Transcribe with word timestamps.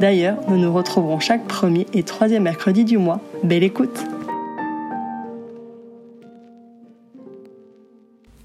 D'ailleurs, 0.00 0.38
nous 0.48 0.58
nous 0.58 0.72
retrouverons 0.72 1.18
chaque 1.18 1.48
premier 1.48 1.84
et 1.92 2.04
troisième 2.04 2.44
mercredi 2.44 2.84
du 2.84 2.98
mois. 2.98 3.20
Belle 3.42 3.64
écoute 3.64 3.98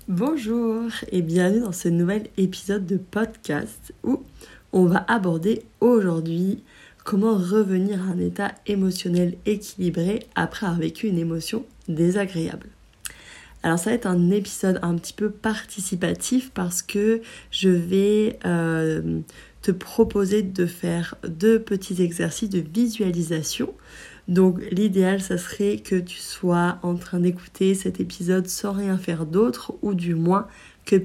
Bonjour 0.07 0.89
et 1.11 1.21
bienvenue 1.21 1.61
dans 1.61 1.71
ce 1.71 1.89
nouvel 1.89 2.23
épisode 2.37 2.87
de 2.87 2.97
podcast 2.97 3.93
où 4.03 4.23
on 4.71 4.85
va 4.85 5.05
aborder 5.07 5.61
aujourd'hui 5.79 6.63
comment 7.03 7.35
revenir 7.35 8.01
à 8.01 8.13
un 8.13 8.19
état 8.19 8.53
émotionnel 8.65 9.35
équilibré 9.45 10.21
après 10.33 10.65
avoir 10.65 10.79
vécu 10.79 11.07
une 11.07 11.19
émotion 11.19 11.65
désagréable. 11.87 12.67
Alors 13.61 13.77
ça 13.77 13.91
va 13.91 13.95
être 13.95 14.07
un 14.07 14.31
épisode 14.31 14.79
un 14.81 14.95
petit 14.95 15.13
peu 15.13 15.29
participatif 15.29 16.49
parce 16.51 16.81
que 16.81 17.21
je 17.51 17.69
vais 17.69 18.39
euh, 18.43 19.21
te 19.63 19.71
proposer 19.71 20.43
de 20.43 20.65
faire 20.67 21.15
deux 21.27 21.59
petits 21.59 22.03
exercices 22.03 22.49
de 22.49 22.59
visualisation. 22.59 23.73
Donc 24.27 24.61
l'idéal, 24.71 25.21
ça 25.21 25.37
serait 25.37 25.77
que 25.77 25.95
tu 25.95 26.17
sois 26.17 26.77
en 26.83 26.95
train 26.95 27.19
d'écouter 27.19 27.73
cet 27.73 27.99
épisode 27.99 28.47
sans 28.47 28.73
rien 28.73 28.97
faire 28.97 29.25
d'autre, 29.25 29.73
ou 29.81 29.93
du 29.93 30.15
moins 30.15 30.47
que, 30.85 30.97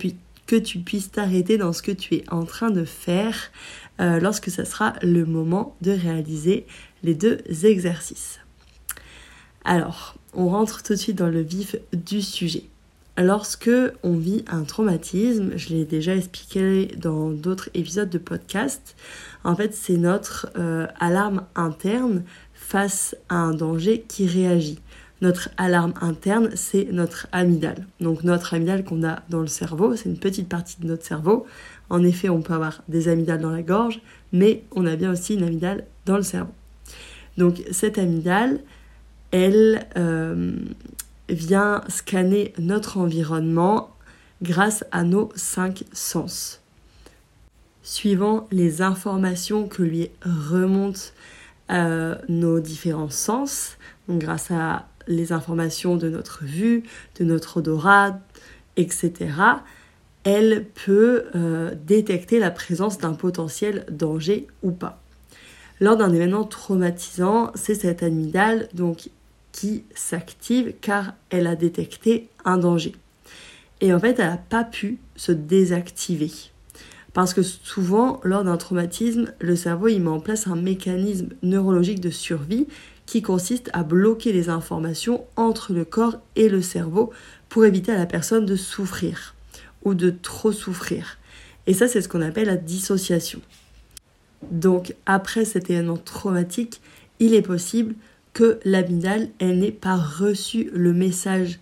que 0.47 0.57
tu 0.57 0.81
puisses 0.81 1.11
t'arrêter 1.13 1.57
dans 1.57 1.73
ce 1.73 1.83
que 1.83 1.93
tu 1.93 2.17
es 2.17 2.25
en 2.31 2.45
train 2.45 2.71
de 2.71 2.85
faire 2.85 3.37
euh, 4.01 4.19
lorsque 4.19 4.51
ça 4.51 4.65
sera 4.65 4.95
le 5.03 5.25
moment 5.25 5.77
de 5.81 5.93
réaliser 5.93 6.67
les 7.05 7.15
deux 7.15 7.39
exercices. 7.65 8.41
Alors, 9.65 10.17
on 10.35 10.49
rentre 10.49 10.83
tout 10.83 10.95
de 10.95 10.99
suite 10.99 11.17
dans 11.17 11.29
le 11.29 11.43
vif 11.43 11.77
du 11.93 12.23
sujet. 12.23 12.65
Lorsque 13.21 13.71
on 14.05 14.17
vit 14.17 14.45
un 14.47 14.63
traumatisme, 14.63 15.51
je 15.57 15.71
l'ai 15.71 15.85
déjà 15.85 16.15
expliqué 16.15 16.87
dans 16.97 17.31
d'autres 17.31 17.69
épisodes 17.75 18.09
de 18.09 18.19
podcast, 18.19 18.95
en 19.43 19.57
fait 19.57 19.75
c'est 19.75 19.97
notre 19.97 20.49
euh, 20.57 20.87
alarme 21.01 21.43
interne 21.57 22.23
face 22.55 23.17
à 23.29 23.35
un 23.35 23.55
danger 23.55 24.05
qui 24.07 24.29
réagit. 24.29 24.79
Notre 25.21 25.49
alarme 25.57 25.95
interne, 26.01 26.51
c'est 26.55 26.93
notre 26.93 27.27
amygdale. 27.33 27.89
Donc 28.01 28.23
notre 28.23 28.55
amygdale 28.55 28.85
qu'on 28.85 29.03
a 29.03 29.21
dans 29.31 29.41
le 29.41 29.49
cerveau, 29.49 29.97
c'est 29.97 30.09
une 30.09 30.19
petite 30.19 30.49
partie 30.49 30.81
de 30.81 30.87
notre 30.87 31.05
cerveau. 31.05 31.45
En 31.91 32.05
effet, 32.05 32.29
on 32.29 32.41
peut 32.41 32.55
avoir 32.55 32.85
des 32.87 33.09
amygdales 33.09 33.41
dans 33.41 33.51
la 33.51 33.63
gorge, 33.63 34.01
mais 34.33 34.63
on 34.71 34.87
a 34.87 34.95
bien 34.95 35.11
aussi 35.11 35.35
une 35.35 35.43
amygdale 35.43 35.85
dans 36.07 36.17
le 36.17 36.23
cerveau. 36.23 36.53
Donc 37.37 37.65
cette 37.73 37.99
amygdale, 37.99 38.61
elle, 39.33 39.89
euh, 39.97 40.53
vient 41.29 41.83
scanner 41.89 42.53
notre 42.59 42.99
environnement 42.99 43.91
grâce 44.43 44.85
à 44.93 45.05
nos 45.05 45.31
cinq 45.35 45.85
sens. 45.93 46.61
Suivant 47.83 48.47
les 48.51 48.83
informations 48.83 49.67
que 49.67 49.83
lui 49.83 50.11
remontent 50.23 51.01
euh, 51.71 52.15
nos 52.29 52.61
différents 52.61 53.11
sens, 53.11 53.77
grâce 54.09 54.51
à 54.51 54.87
les 55.07 55.33
informations 55.33 55.97
de 55.97 56.09
notre 56.09 56.45
vue, 56.45 56.83
de 57.19 57.25
notre 57.25 57.59
odorat, 57.59 58.19
etc., 58.77 59.31
elle 60.25 60.67
peut 60.85 61.25
euh, 61.35 61.75
détecter 61.87 62.39
la 62.39 62.51
présence 62.51 62.99
d'un 62.99 63.15
potentiel 63.15 63.87
danger 63.91 64.47
ou 64.63 64.71
pas. 64.71 65.01
Lors 65.81 65.97
d'un 65.97 66.13
événement 66.13 66.45
traumatisant, 66.45 67.53
c'est 67.55 67.77
cette 67.77 68.03
amygdale 68.03 68.69
donc 68.75 69.11
qui 69.59 69.83
s'active 69.93 70.75
car 70.81 71.15
elle 71.31 71.49
a 71.49 71.57
détecté 71.57 72.29
un 72.45 72.59
danger. 72.59 72.93
Et 73.81 73.93
en 73.93 73.99
fait, 73.99 74.21
elle 74.21 74.29
n'a 74.29 74.37
pas 74.37 74.63
pu 74.63 74.99
se 75.17 75.33
désactiver. 75.33 76.31
Parce 77.13 77.35
que 77.35 77.43
souvent, 77.43 78.21
lors 78.23 78.45
d'un 78.45 78.57
traumatisme, 78.57 79.33
le 79.41 79.57
cerveau 79.57 79.89
il 79.89 80.01
met 80.01 80.11
en 80.11 80.21
place 80.21 80.47
un 80.47 80.55
mécanisme 80.55 81.31
neurologique 81.43 81.99
de 81.99 82.11
survie 82.11 82.69
qui 83.05 83.21
consiste 83.21 83.69
à 83.73 83.83
bloquer 83.83 84.33
les 84.33 84.49
informations 84.49 85.25
entre 85.35 85.73
le 85.73 85.85
corps 85.85 86.19
et 86.37 86.49
le 86.49 86.63
cerveau 86.63 87.11
pour 87.49 87.65
éviter 87.65 87.91
à 87.91 87.99
la 87.99 88.07
personne 88.07 88.47
de 88.47 88.55
souffrir 88.55 89.35
ou 89.83 89.95
de 89.95 90.11
trop 90.11 90.53
souffrir. 90.53 91.19
Et 91.67 91.75
ça, 91.75 91.89
c'est 91.89 92.01
ce 92.01 92.09
qu'on 92.09 92.23
appelle 92.23 92.47
la 92.47 92.57
dissociation. 92.57 93.41
Donc, 94.53 94.95
après 95.05 95.45
cet 95.45 95.69
événement 95.69 95.97
traumatique, 95.97 96.81
il 97.19 97.35
est 97.35 97.43
possible 97.43 97.97
que 98.39 98.61
l'amygdale, 98.65 99.31
elle 99.41 99.59
n'ait 99.59 99.73
pas 99.73 99.97
reçu 99.97 100.71
le 100.73 100.93
message 100.93 101.59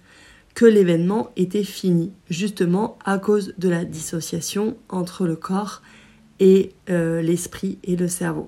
que 0.55 0.67
l'événement 0.67 1.31
était 1.35 1.65
fini, 1.65 2.13
justement 2.29 2.99
à 3.03 3.17
cause 3.17 3.55
de 3.57 3.71
la 3.71 3.87
dissociation 3.87 4.77
entre 4.91 5.27
le 5.27 5.37
corps 5.37 5.81
et 6.39 6.73
euh, 6.91 7.23
l'esprit 7.23 7.79
et 7.83 7.97
le 7.97 8.09
cerveau. 8.09 8.45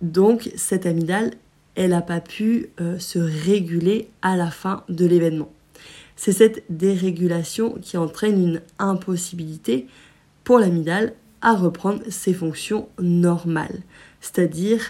Donc 0.00 0.50
cette 0.56 0.86
amygdale, 0.86 1.32
elle 1.74 1.90
n'a 1.90 2.00
pas 2.00 2.22
pu 2.22 2.70
euh, 2.80 2.98
se 2.98 3.18
réguler 3.18 4.08
à 4.22 4.34
la 4.34 4.50
fin 4.50 4.82
de 4.88 5.04
l'événement. 5.04 5.52
C'est 6.16 6.32
cette 6.32 6.64
dérégulation 6.70 7.76
qui 7.82 7.98
entraîne 7.98 8.42
une 8.42 8.62
impossibilité 8.78 9.88
pour 10.42 10.58
l'amygdale 10.58 11.12
à 11.42 11.52
reprendre 11.52 12.00
ses 12.08 12.32
fonctions 12.32 12.88
normales, 12.98 13.82
c'est-à-dire 14.22 14.80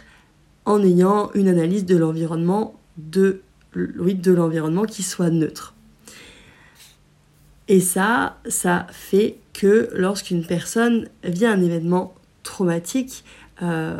en 0.64 0.82
ayant 0.82 1.30
une 1.34 1.48
analyse 1.48 1.84
de 1.84 1.96
l'environnement 1.96 2.74
de, 2.96 3.42
l'environnement 3.74 4.84
qui 4.84 5.02
soit 5.02 5.30
neutre. 5.30 5.74
Et 7.68 7.80
ça, 7.80 8.38
ça 8.46 8.86
fait 8.90 9.38
que 9.52 9.88
lorsqu'une 9.94 10.44
personne 10.44 11.08
vit 11.22 11.46
un 11.46 11.60
événement 11.60 12.14
traumatique 12.42 13.24
euh, 13.62 13.98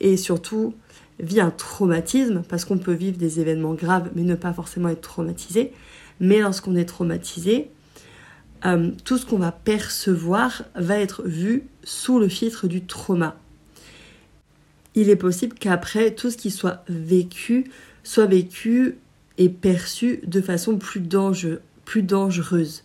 et 0.00 0.16
surtout 0.16 0.74
vit 1.20 1.40
un 1.40 1.50
traumatisme, 1.50 2.42
parce 2.48 2.64
qu'on 2.64 2.78
peut 2.78 2.92
vivre 2.92 3.16
des 3.16 3.40
événements 3.40 3.74
graves 3.74 4.10
mais 4.14 4.22
ne 4.22 4.34
pas 4.34 4.52
forcément 4.52 4.88
être 4.88 5.00
traumatisé, 5.00 5.72
mais 6.20 6.40
lorsqu'on 6.40 6.76
est 6.76 6.84
traumatisé, 6.84 7.70
euh, 8.64 8.90
tout 9.04 9.16
ce 9.16 9.24
qu'on 9.24 9.38
va 9.38 9.52
percevoir 9.52 10.64
va 10.74 10.98
être 10.98 11.22
vu 11.24 11.68
sous 11.84 12.18
le 12.18 12.28
filtre 12.28 12.66
du 12.66 12.84
trauma 12.84 13.36
il 14.96 15.08
est 15.10 15.16
possible 15.16 15.54
qu'après, 15.58 16.10
tout 16.10 16.30
ce 16.30 16.36
qui 16.36 16.50
soit 16.50 16.82
vécu 16.88 17.70
soit 18.06 18.26
vécu 18.26 18.98
et 19.36 19.48
perçu 19.48 20.20
de 20.24 20.40
façon 20.40 20.78
plus, 20.78 21.00
dangereuse 21.00 22.84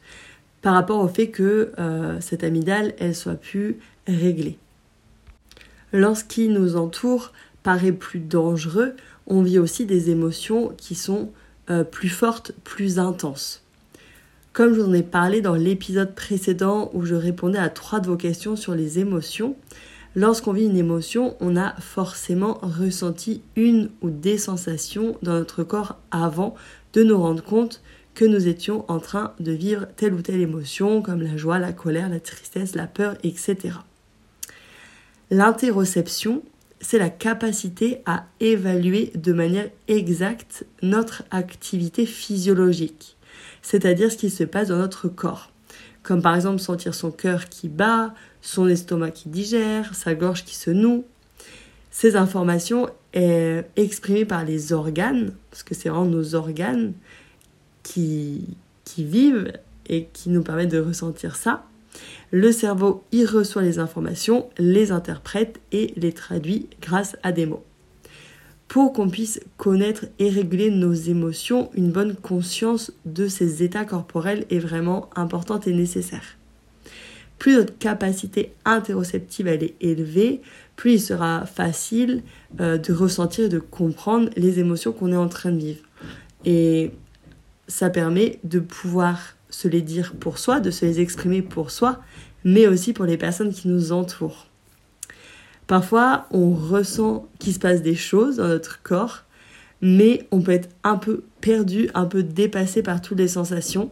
par 0.62 0.74
rapport 0.74 1.00
au 1.00 1.08
fait 1.08 1.30
que 1.30 1.72
euh, 1.80 2.20
cette 2.20 2.44
amygdale, 2.44 2.94
elle 2.98 3.16
soit 3.16 3.36
plus 3.36 3.78
réglée. 4.08 4.58
Lorsqu'il 5.94 6.54
nous 6.54 6.76
entoure 6.76 7.34
paraît 7.64 7.92
plus 7.92 8.20
dangereux, 8.20 8.96
on 9.28 9.44
vit 9.44 9.60
aussi 9.60 9.86
des 9.86 10.10
émotions 10.10 10.74
qui 10.78 10.96
sont 10.96 11.32
euh, 11.70 11.84
plus 11.84 12.10
fortes, 12.10 12.52
plus 12.64 12.98
intenses. 12.98 13.64
Comme 14.54 14.74
je 14.74 14.82
vous 14.82 14.90
en 14.90 14.94
ai 14.94 15.04
parlé 15.04 15.42
dans 15.42 15.56
l'épisode 15.56 16.16
précédent 16.16 16.90
où 16.94 17.06
je 17.06 17.16
répondais 17.16 17.60
à 17.60 17.70
trois 17.70 18.00
de 18.00 18.08
vos 18.08 18.18
questions 18.18 18.56
sur 18.56 18.74
les 18.74 19.00
émotions, 19.00 19.56
Lorsqu'on 20.16 20.52
vit 20.52 20.66
une 20.66 20.78
émotion, 20.78 21.38
on 21.40 21.56
a 21.56 21.74
forcément 21.80 22.60
ressenti 22.62 23.42
une 23.56 23.90
ou 24.02 24.10
des 24.10 24.38
sensations 24.38 25.18
dans 25.22 25.34
notre 25.34 25.64
corps 25.64 25.98
avant 26.12 26.56
de 26.94 27.04
nous 27.04 27.18
rendre 27.18 27.44
compte 27.44 27.82
que 28.14 28.26
nous 28.26 28.50
étions 28.50 28.84
en 28.92 29.00
train 29.00 29.34
de 29.40 29.54
vivre 29.54 29.88
telle 29.96 30.14
ou 30.14 30.22
telle 30.22 30.42
émotion, 30.42 31.02
comme 31.02 31.22
la 31.22 31.38
joie, 31.38 31.60
la 31.60 31.72
colère, 31.72 32.10
la 32.10 32.20
tristesse, 32.20 32.76
la 32.76 32.88
peur, 32.88 33.16
etc. 33.24 33.76
L'interoception, 35.30 36.44
c'est 36.82 36.98
la 36.98 37.10
capacité 37.10 38.02
à 38.06 38.26
évaluer 38.42 39.14
de 39.16 39.32
manière 39.32 39.70
exacte 39.88 40.66
notre 40.82 41.24
activité 41.32 42.06
physiologique, 42.06 43.16
c'est-à-dire 43.62 44.12
ce 44.12 44.18
qui 44.18 44.30
se 44.30 44.44
passe 44.44 44.68
dans 44.68 44.78
notre 44.78 45.08
corps. 45.08 45.48
comme 46.04 46.24
par 46.24 46.36
exemple 46.36 46.60
sentir 46.60 46.96
son 46.96 47.12
cœur 47.12 47.48
qui 47.48 47.70
bat, 47.70 48.16
son 48.42 48.68
estomac 48.68 49.12
qui 49.12 49.30
digère, 49.30 49.94
sa 49.96 50.16
gorge 50.16 50.44
qui 50.44 50.56
se 50.56 50.72
noue. 50.72 51.06
Ces 51.92 52.16
informations 52.16 52.90
est 53.14 53.66
exprimées 53.76 54.26
par 54.26 54.46
les 54.46 54.74
organes, 54.74 55.34
parce 55.50 55.64
que 55.64 55.76
c'est 55.76 55.90
vraiment 55.90 56.06
nos 56.06 56.36
organes 56.36 56.94
qui, 57.84 58.48
qui 58.86 59.04
vivent 59.04 59.52
et 59.88 60.08
qui 60.14 60.30
nous 60.30 60.44
permettent 60.44 60.72
de 60.72 60.80
ressentir 60.80 61.36
ça. 61.36 61.66
Le 62.32 62.52
cerveau 62.52 63.04
y 63.12 63.26
reçoit 63.26 63.62
les 63.62 63.80
informations, 63.80 64.48
les 64.58 64.92
interprète 64.92 65.60
et 65.72 65.94
les 65.98 66.14
traduit 66.14 66.68
grâce 66.82 67.18
à 67.24 67.32
des 67.32 67.46
mots. 67.46 67.64
Pour 68.70 68.94
qu'on 68.94 69.10
puisse 69.10 69.42
connaître 69.58 70.06
et 70.18 70.30
réguler 70.30 70.72
nos 70.72 70.94
émotions, 70.94 71.70
une 71.74 71.92
bonne 71.92 72.16
conscience 72.16 72.94
de 73.04 73.28
ces 73.28 73.64
états 73.64 73.84
corporels 73.84 74.46
est 74.50 74.60
vraiment 74.60 75.10
importante 75.14 75.68
et 75.68 75.74
nécessaire. 75.74 76.38
Plus 77.42 77.56
notre 77.56 77.76
capacité 77.80 78.54
interoceptive 78.66 79.48
elle 79.48 79.64
est 79.64 79.74
élevée, 79.82 80.42
plus 80.76 80.94
il 80.94 81.02
sera 81.02 81.48
facile 81.48 82.22
euh, 82.60 82.78
de 82.78 82.94
ressentir 82.94 83.46
et 83.46 83.50
de 83.50 83.58
comprendre 83.58 84.30
les 84.38 84.60
émotions 84.60 84.92
qu'on 84.92 85.12
est 85.12 85.18
en 85.18 85.28
train 85.28 85.52
de 85.52 85.58
vivre. 85.58 85.82
Et 86.46 86.92
ça 87.68 87.90
permet 87.90 88.38
de 88.44 88.60
pouvoir 88.60 89.20
se 89.50 89.68
les 89.68 89.82
dire 89.82 90.14
pour 90.20 90.38
soi, 90.38 90.60
de 90.60 90.70
se 90.70 90.86
les 90.86 91.00
exprimer 91.00 91.42
pour 91.42 91.72
soi, 91.72 92.00
mais 92.44 92.68
aussi 92.68 92.94
pour 92.94 93.06
les 93.06 93.18
personnes 93.18 93.52
qui 93.52 93.70
nous 93.70 93.92
entourent. 93.92 94.46
Parfois, 95.66 96.28
on 96.30 96.54
ressent 96.54 97.28
qu'il 97.40 97.56
se 97.56 97.60
passe 97.60 97.82
des 97.82 97.96
choses 97.96 98.36
dans 98.36 98.50
notre 98.50 98.84
corps, 98.84 99.24
mais 99.82 100.28
on 100.32 100.42
peut 100.42 100.52
être 100.52 100.70
un 100.84 100.98
peu 100.98 101.24
perdu, 101.42 101.90
un 101.94 102.06
peu 102.06 102.24
dépassé 102.24 102.84
par 102.84 103.02
toutes 103.02 103.18
les 103.18 103.28
sensations. 103.28 103.90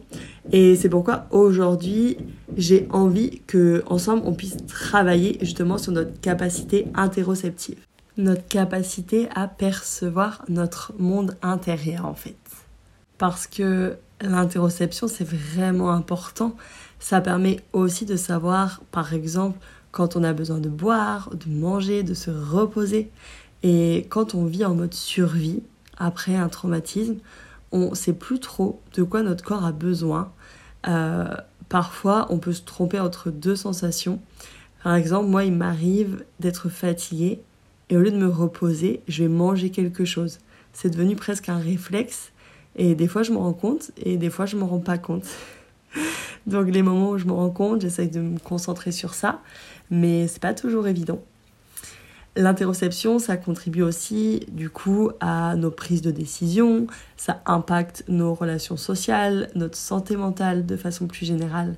Et 0.52 0.76
c'est 0.76 0.88
pourquoi 0.88 1.26
aujourd'hui, 1.30 2.16
j'ai 2.56 2.86
envie 2.90 3.40
que 3.46 3.82
ensemble 3.86 4.22
on 4.24 4.32
puisse 4.32 4.56
travailler 4.66 5.38
justement 5.40 5.78
sur 5.78 5.92
notre 5.92 6.18
capacité 6.20 6.86
interoceptive, 6.94 7.78
notre 8.16 8.46
capacité 8.46 9.28
à 9.34 9.48
percevoir 9.48 10.44
notre 10.48 10.92
monde 10.98 11.36
intérieur 11.42 12.06
en 12.06 12.14
fait. 12.14 12.36
Parce 13.18 13.46
que 13.46 13.96
l'interoception, 14.22 15.08
c'est 15.08 15.26
vraiment 15.26 15.90
important. 15.90 16.56
Ça 16.98 17.20
permet 17.20 17.60
aussi 17.72 18.04
de 18.04 18.16
savoir, 18.16 18.82
par 18.92 19.14
exemple, 19.14 19.58
quand 19.90 20.16
on 20.16 20.22
a 20.22 20.32
besoin 20.32 20.58
de 20.58 20.68
boire, 20.68 21.30
de 21.34 21.50
manger, 21.50 22.02
de 22.02 22.14
se 22.14 22.30
reposer. 22.30 23.10
Et 23.62 24.06
quand 24.08 24.34
on 24.34 24.44
vit 24.44 24.64
en 24.64 24.74
mode 24.74 24.94
survie, 24.94 25.62
après 26.00 26.34
un 26.34 26.48
traumatisme, 26.48 27.16
on 27.70 27.94
sait 27.94 28.14
plus 28.14 28.40
trop 28.40 28.80
de 28.94 29.04
quoi 29.04 29.22
notre 29.22 29.44
corps 29.44 29.64
a 29.64 29.70
besoin. 29.70 30.32
Euh, 30.88 31.28
parfois, 31.68 32.26
on 32.30 32.38
peut 32.38 32.52
se 32.52 32.62
tromper 32.62 32.98
entre 32.98 33.30
deux 33.30 33.54
sensations. 33.54 34.20
Par 34.82 34.94
exemple, 34.94 35.28
moi, 35.28 35.44
il 35.44 35.52
m'arrive 35.52 36.24
d'être 36.40 36.68
fatiguée 36.68 37.40
et 37.90 37.96
au 37.96 38.00
lieu 38.00 38.10
de 38.10 38.16
me 38.16 38.28
reposer, 38.28 39.02
je 39.06 39.22
vais 39.22 39.28
manger 39.28 39.70
quelque 39.70 40.04
chose. 40.04 40.38
C'est 40.72 40.90
devenu 40.90 41.14
presque 41.14 41.48
un 41.48 41.58
réflexe 41.58 42.32
et 42.76 42.94
des 42.94 43.06
fois, 43.06 43.22
je 43.22 43.32
m'en 43.32 43.40
rends 43.40 43.52
compte 43.52 43.92
et 43.98 44.16
des 44.16 44.30
fois, 44.30 44.46
je 44.46 44.56
ne 44.56 44.62
m'en 44.62 44.66
rends 44.66 44.80
pas 44.80 44.98
compte. 44.98 45.26
Donc, 46.46 46.68
les 46.68 46.82
moments 46.82 47.10
où 47.10 47.18
je 47.18 47.26
me 47.26 47.32
rends 47.32 47.50
compte, 47.50 47.82
j'essaye 47.82 48.08
de 48.08 48.20
me 48.20 48.38
concentrer 48.38 48.90
sur 48.90 49.12
ça, 49.12 49.40
mais 49.90 50.26
c'est 50.28 50.40
pas 50.40 50.54
toujours 50.54 50.88
évident. 50.88 51.22
L'interoception, 52.40 53.18
ça 53.18 53.36
contribue 53.36 53.82
aussi 53.82 54.46
du 54.50 54.70
coup 54.70 55.10
à 55.20 55.56
nos 55.56 55.70
prises 55.70 56.00
de 56.00 56.10
décision, 56.10 56.86
ça 57.18 57.42
impacte 57.44 58.02
nos 58.08 58.32
relations 58.32 58.78
sociales, 58.78 59.50
notre 59.54 59.76
santé 59.76 60.16
mentale 60.16 60.64
de 60.64 60.74
façon 60.74 61.06
plus 61.06 61.26
générale. 61.26 61.76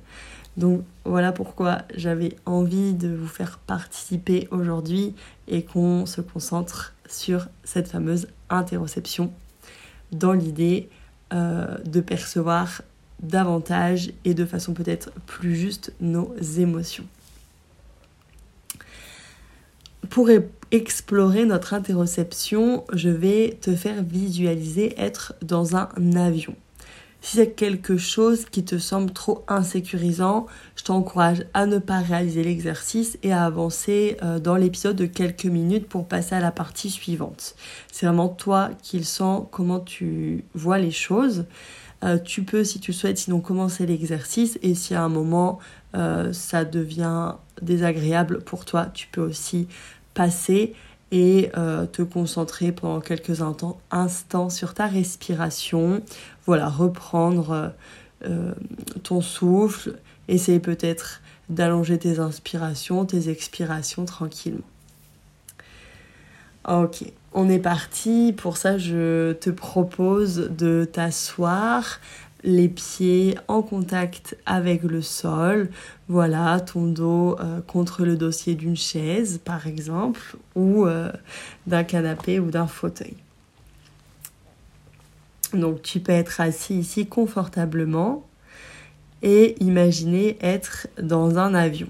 Donc 0.55 0.85
voilà 1.03 1.33
pourquoi 1.33 1.79
j'avais 1.93 2.37
envie 2.45 2.93
de 2.93 3.13
vous 3.13 3.27
faire 3.27 3.59
participer 3.59 4.47
aujourd'hui 4.51 5.15
et 5.49 5.65
qu'on 5.65 6.05
se 6.05 6.21
concentre 6.21 6.93
sur 7.09 7.49
cette 7.65 7.89
fameuse 7.89 8.29
interoception 8.49 9.33
dans 10.13 10.31
l'idée 10.31 10.87
euh, 11.33 11.77
de 11.83 11.99
percevoir 11.99 12.83
davantage 13.21 14.13
et 14.23 14.33
de 14.33 14.45
façon 14.45 14.73
peut-être 14.73 15.11
plus 15.25 15.57
juste 15.57 15.91
nos 15.99 16.33
émotions. 16.57 17.07
Pour 20.13 20.29
explorer 20.69 21.43
notre 21.43 21.73
interoception, 21.73 22.83
je 22.93 23.09
vais 23.09 23.57
te 23.59 23.75
faire 23.75 24.03
visualiser 24.03 24.93
être 24.95 25.33
dans 25.41 25.75
un 25.75 25.89
avion. 26.15 26.55
Si 27.21 27.37
c'est 27.37 27.49
quelque 27.49 27.97
chose 27.97 28.45
qui 28.45 28.63
te 28.63 28.77
semble 28.77 29.11
trop 29.11 29.43
insécurisant, 29.47 30.45
je 30.75 30.83
t'encourage 30.83 31.47
à 31.55 31.65
ne 31.65 31.79
pas 31.79 31.97
réaliser 31.97 32.43
l'exercice 32.43 33.17
et 33.23 33.33
à 33.33 33.43
avancer 33.43 34.17
euh, 34.21 34.37
dans 34.37 34.55
l'épisode 34.55 34.97
de 34.97 35.07
quelques 35.07 35.45
minutes 35.45 35.89
pour 35.89 36.07
passer 36.07 36.35
à 36.35 36.39
la 36.39 36.51
partie 36.51 36.91
suivante. 36.91 37.55
C'est 37.91 38.05
vraiment 38.05 38.29
toi 38.29 38.69
qui 38.83 38.99
le 38.99 39.05
sens, 39.05 39.47
comment 39.49 39.79
tu 39.79 40.45
vois 40.53 40.77
les 40.77 40.91
choses. 40.91 41.45
Euh, 42.03 42.19
tu 42.19 42.43
peux, 42.43 42.63
si 42.63 42.79
tu 42.79 42.93
souhaites, 42.93 43.17
sinon 43.17 43.39
commencer 43.39 43.85
l'exercice 43.85 44.59
et 44.61 44.75
si 44.75 44.93
à 44.93 45.01
un 45.01 45.09
moment 45.09 45.59
euh, 45.95 46.33
ça 46.33 46.65
devient 46.65 47.33
désagréable 47.61 48.41
pour 48.43 48.65
toi, 48.65 48.87
tu 48.93 49.07
peux 49.07 49.21
aussi 49.21 49.67
passer 50.13 50.73
et 51.11 51.51
euh, 51.57 51.85
te 51.85 52.01
concentrer 52.01 52.71
pendant 52.71 53.01
quelques 53.01 53.41
instants 53.91 54.49
sur 54.49 54.73
ta 54.73 54.87
respiration. 54.87 56.01
Voilà, 56.45 56.69
reprendre 56.69 57.73
ton 59.03 59.19
souffle, 59.19 59.97
essayer 60.29 60.59
peut-être 60.59 61.21
d'allonger 61.49 61.97
tes 61.97 62.19
inspirations, 62.19 63.05
tes 63.05 63.29
expirations 63.29 64.05
tranquillement. 64.05 64.63
Ok, 66.67 67.03
on 67.33 67.49
est 67.49 67.59
parti. 67.59 68.33
Pour 68.35 68.55
ça, 68.55 68.77
je 68.77 69.33
te 69.33 69.49
propose 69.49 70.49
de 70.57 70.87
t'asseoir, 70.89 71.99
les 72.43 72.67
pieds 72.67 73.37
en 73.47 73.61
contact 73.61 74.37
avec 74.45 74.83
le 74.83 75.01
sol. 75.01 75.69
Voilà, 76.07 76.59
ton 76.59 76.85
dos 76.85 77.37
euh, 77.39 77.61
contre 77.61 78.05
le 78.05 78.17
dossier 78.17 78.55
d'une 78.55 78.75
chaise, 78.75 79.39
par 79.43 79.67
exemple, 79.67 80.35
ou 80.55 80.85
euh, 80.85 81.11
d'un 81.67 81.83
canapé 81.83 82.39
ou 82.39 82.51
d'un 82.51 82.67
fauteuil. 82.67 83.15
Donc, 85.53 85.81
tu 85.81 85.99
peux 85.99 86.11
être 86.11 86.41
assis 86.41 86.75
ici 86.75 87.05
confortablement 87.05 88.27
et 89.21 89.55
imaginer 89.63 90.37
être 90.41 90.87
dans 91.01 91.37
un 91.37 91.53
avion. 91.53 91.87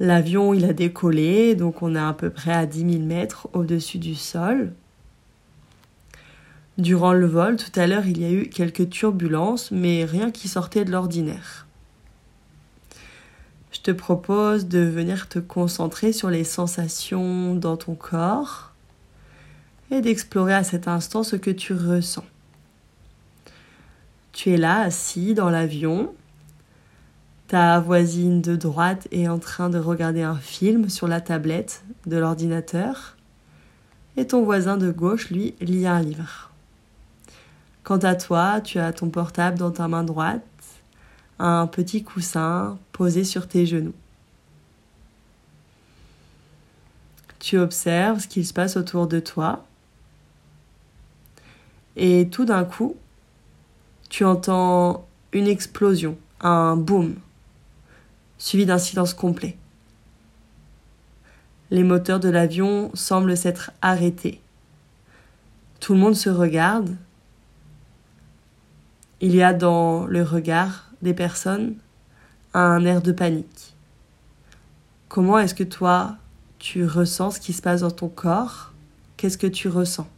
L'avion, 0.00 0.52
il 0.52 0.64
a 0.64 0.72
décollé, 0.72 1.54
donc 1.54 1.80
on 1.80 1.94
est 1.94 1.98
à 2.00 2.12
peu 2.12 2.28
près 2.28 2.52
à 2.52 2.66
10 2.66 2.92
000 2.94 3.04
mètres 3.04 3.48
au-dessus 3.52 3.98
du 3.98 4.16
sol. 4.16 4.72
Durant 6.82 7.12
le 7.12 7.26
vol, 7.26 7.54
tout 7.58 7.78
à 7.78 7.86
l'heure, 7.86 8.06
il 8.06 8.20
y 8.20 8.24
a 8.24 8.32
eu 8.32 8.48
quelques 8.48 8.90
turbulences, 8.90 9.70
mais 9.70 10.04
rien 10.04 10.32
qui 10.32 10.48
sortait 10.48 10.84
de 10.84 10.90
l'ordinaire. 10.90 11.68
Je 13.70 13.78
te 13.82 13.92
propose 13.92 14.66
de 14.66 14.80
venir 14.80 15.28
te 15.28 15.38
concentrer 15.38 16.12
sur 16.12 16.28
les 16.28 16.42
sensations 16.42 17.54
dans 17.54 17.76
ton 17.76 17.94
corps 17.94 18.72
et 19.92 20.00
d'explorer 20.00 20.54
à 20.54 20.64
cet 20.64 20.88
instant 20.88 21.22
ce 21.22 21.36
que 21.36 21.52
tu 21.52 21.72
ressens. 21.72 22.24
Tu 24.32 24.50
es 24.50 24.56
là, 24.56 24.80
assis 24.80 25.34
dans 25.34 25.50
l'avion, 25.50 26.12
ta 27.46 27.78
voisine 27.78 28.42
de 28.42 28.56
droite 28.56 29.06
est 29.12 29.28
en 29.28 29.38
train 29.38 29.70
de 29.70 29.78
regarder 29.78 30.22
un 30.22 30.34
film 30.34 30.88
sur 30.88 31.06
la 31.06 31.20
tablette 31.20 31.84
de 32.06 32.16
l'ordinateur. 32.16 33.16
Et 34.16 34.26
ton 34.26 34.42
voisin 34.42 34.76
de 34.76 34.90
gauche, 34.90 35.30
lui, 35.30 35.54
lit 35.60 35.86
un 35.86 36.02
livre. 36.02 36.51
Quant 37.84 37.98
à 37.98 38.14
toi, 38.14 38.60
tu 38.60 38.78
as 38.78 38.92
ton 38.92 39.10
portable 39.10 39.58
dans 39.58 39.70
ta 39.70 39.88
main 39.88 40.04
droite, 40.04 40.42
un 41.38 41.66
petit 41.66 42.04
coussin 42.04 42.78
posé 42.92 43.24
sur 43.24 43.48
tes 43.48 43.66
genoux. 43.66 43.94
Tu 47.40 47.58
observes 47.58 48.20
ce 48.20 48.28
qui 48.28 48.44
se 48.44 48.52
passe 48.52 48.76
autour 48.76 49.08
de 49.08 49.18
toi. 49.18 49.64
Et 51.96 52.28
tout 52.30 52.44
d'un 52.44 52.64
coup, 52.64 52.94
tu 54.08 54.24
entends 54.24 55.06
une 55.32 55.48
explosion, 55.48 56.16
un 56.40 56.76
boom 56.76 57.16
suivi 58.38 58.66
d'un 58.66 58.78
silence 58.78 59.14
complet. 59.14 59.56
Les 61.70 61.84
moteurs 61.84 62.20
de 62.20 62.28
l'avion 62.28 62.90
semblent 62.92 63.36
s'être 63.36 63.70
arrêtés. 63.80 64.40
Tout 65.80 65.94
le 65.94 66.00
monde 66.00 66.14
se 66.14 66.28
regarde. 66.28 66.94
Il 69.24 69.36
y 69.36 69.42
a 69.44 69.52
dans 69.54 70.04
le 70.04 70.24
regard 70.24 70.90
des 71.00 71.14
personnes 71.14 71.76
un 72.54 72.84
air 72.84 73.00
de 73.00 73.12
panique. 73.12 73.76
Comment 75.08 75.38
est-ce 75.38 75.54
que 75.54 75.62
toi, 75.62 76.16
tu 76.58 76.84
ressens 76.84 77.30
ce 77.30 77.40
qui 77.40 77.52
se 77.52 77.62
passe 77.62 77.82
dans 77.82 77.92
ton 77.92 78.08
corps? 78.08 78.72
Qu'est-ce 79.16 79.38
que 79.38 79.46
tu 79.46 79.68
ressens? 79.68 80.08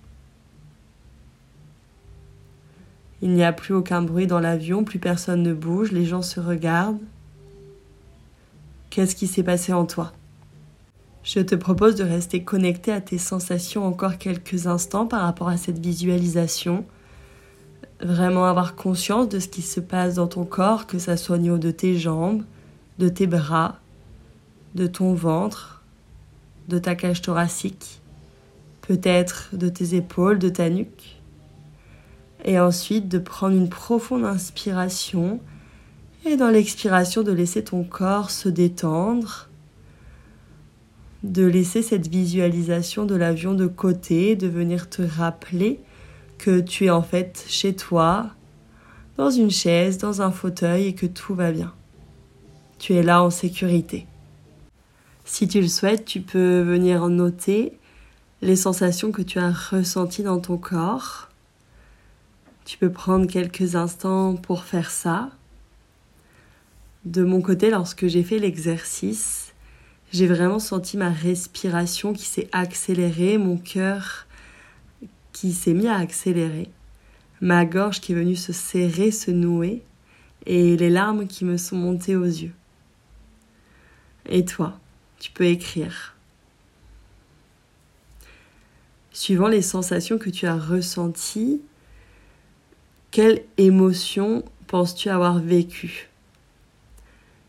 Il 3.21 3.35
n'y 3.35 3.45
a 3.45 3.53
plus 3.53 3.75
aucun 3.75 4.01
bruit 4.01 4.27
dans 4.27 4.41
l'avion, 4.41 4.85
plus 4.85 4.99
personne 4.99 5.43
ne 5.43 5.53
bouge, 5.53 5.93
les 5.93 6.07
gens 6.07 6.23
se 6.23 6.41
regardent. 6.41 6.99
Qu'est-ce 8.89 9.15
qui 9.15 9.27
s'est 9.27 9.43
passé 9.43 9.75
en 9.75 9.85
toi? 9.85 10.15
Je 11.25 11.41
te 11.41 11.55
propose 11.55 11.95
de 11.95 12.05
rester 12.05 12.43
connecté 12.43 12.91
à 12.91 13.03
tes 13.03 13.19
sensations 13.19 13.85
encore 13.85 14.17
quelques 14.17 14.67
instants 14.67 15.07
par 15.07 15.21
rapport 15.21 15.49
à 15.49 15.59
cette 15.59 15.79
visualisation. 15.79 16.87
Vraiment 18.01 18.47
avoir 18.47 18.75
conscience 18.75 19.29
de 19.29 19.39
ce 19.39 19.49
qui 19.49 19.63
se 19.63 19.81
passe 19.81 20.15
dans 20.15 20.27
ton 20.27 20.45
corps, 20.45 20.87
que 20.87 20.99
ça 20.99 21.17
soit 21.17 21.37
au 21.37 21.41
niveau 21.41 21.59
de 21.59 21.71
tes 21.71 21.97
jambes, 21.97 22.43
de 22.99 23.09
tes 23.09 23.27
bras, 23.27 23.79
de 24.75 24.87
ton 24.87 25.15
ventre, 25.15 25.83
de 26.69 26.79
ta 26.79 26.95
cage 26.95 27.23
thoracique, 27.23 28.01
peut-être 28.83 29.51
de 29.53 29.69
tes 29.69 29.95
épaules, 29.95 30.39
de 30.39 30.49
ta 30.49 30.69
nuque. 30.71 31.21
Et 32.45 32.59
ensuite 32.59 33.09
de 33.09 33.19
prendre 33.19 33.57
une 33.57 33.71
profonde 33.71 34.25
inspiration 34.25 35.41
et 36.27 36.37
dans 36.37 36.49
l'expiration 36.49 37.23
de 37.23 37.33
laisser 37.33 37.65
ton 37.65 37.85
corps 37.85 38.31
se 38.31 38.49
détendre, 38.49 39.49
de 41.23 41.45
laisser 41.45 41.83
cette 41.83 42.09
visualisation 42.09 43.07
de 43.07 43.15
l'avion 43.15 43.55
de 43.55 43.67
côté, 43.67 44.37
de 44.37 44.47
venir 44.47 44.91
te 44.91 45.03
rappeler 45.03 45.81
que 46.45 46.61
tu 46.61 46.85
es 46.85 46.91
en 46.91 47.03
fait 47.03 47.43
chez 47.49 47.75
toi, 47.75 48.29
dans 49.17 49.31
une 49.31 49.51
chaise, 49.51 49.97
dans 49.97 50.21
un 50.21 50.31
fauteuil 50.31 50.89
et 50.89 50.95
que 50.95 51.07
tout 51.07 51.35
va 51.35 51.53
bien. 51.53 51.73
Tu 52.79 52.93
es 52.93 53.03
là 53.03 53.23
en 53.23 53.31
sécurité. 53.31 54.07
Si 55.25 55.49
tu 55.49 55.63
le 55.63 55.69
souhaites, 55.69 56.05
tu 56.05 56.21
peux 56.21 56.61
venir 56.61 57.09
noter 57.09 57.79
les 58.43 58.57
sensations 58.57 59.11
que 59.11 59.23
tu 59.23 59.39
as 59.39 59.53
ressenties 59.53 60.23
dans 60.23 60.39
ton 60.39 60.59
corps. 60.59 61.31
Tu 62.67 62.77
peux 62.77 62.91
prendre 62.91 63.27
quelques 63.27 63.75
instants 63.75 64.35
pour 64.35 64.65
faire 64.65 64.91
ça. 64.91 65.31
De 67.07 67.25
mon 67.25 67.41
côté, 67.41 67.71
lorsque 67.71 68.07
j'ai 68.07 68.23
fait 68.23 68.39
l'exercice, 68.39 69.55
j'ai 70.13 70.27
vraiment 70.27 70.59
senti 70.59 70.99
ma 70.99 71.09
respiration 71.09 72.13
qui 72.13 72.27
s'est 72.27 72.51
accélérée, 72.53 73.39
mon 73.39 73.57
cœur 73.57 74.27
qui 75.35 75.53
s'est 75.53 75.75
mis 75.75 75.89
à 75.89 75.97
accélérer, 75.97 76.71
ma 77.43 77.67
gorge 77.67 78.01
qui 78.01 78.13
est 78.13 78.15
venue 78.15 78.37
se 78.37 78.55
serrer, 78.55 79.11
se 79.11 79.31
nouer, 79.31 79.83
et 80.47 80.77
les 80.79 80.89
larmes 80.89 81.27
qui 81.27 81.45
me 81.45 81.59
sont 81.59 81.77
montées 81.77 82.17
aux 82.17 82.25
yeux. 82.25 82.55
Et 84.27 84.47
toi, 84.47 84.79
tu 85.19 85.31
peux 85.33 85.45
écrire. 85.45 86.17
Suivant 89.13 89.49
les 89.49 89.63
sensations 89.63 90.19
que 90.19 90.31
tu 90.31 90.47
as 90.47 90.57
ressenties, 90.57 91.61
quelle 93.11 93.45
émotion 93.59 94.45
penses-tu 94.67 95.09
avoir 95.09 95.39
vécue? 95.39 96.11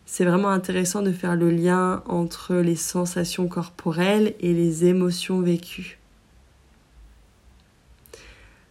C'est 0.06 0.26
vraiment 0.26 0.50
intéressant 0.50 1.02
de 1.02 1.12
faire 1.12 1.36
le 1.36 1.52
lien 1.52 2.04
entre 2.08 2.56
les 2.56 2.76
sensations 2.76 3.48
corporelles 3.48 4.36
et 4.40 4.54
les 4.54 4.86
émotions 4.86 5.42
vécues. 5.42 6.00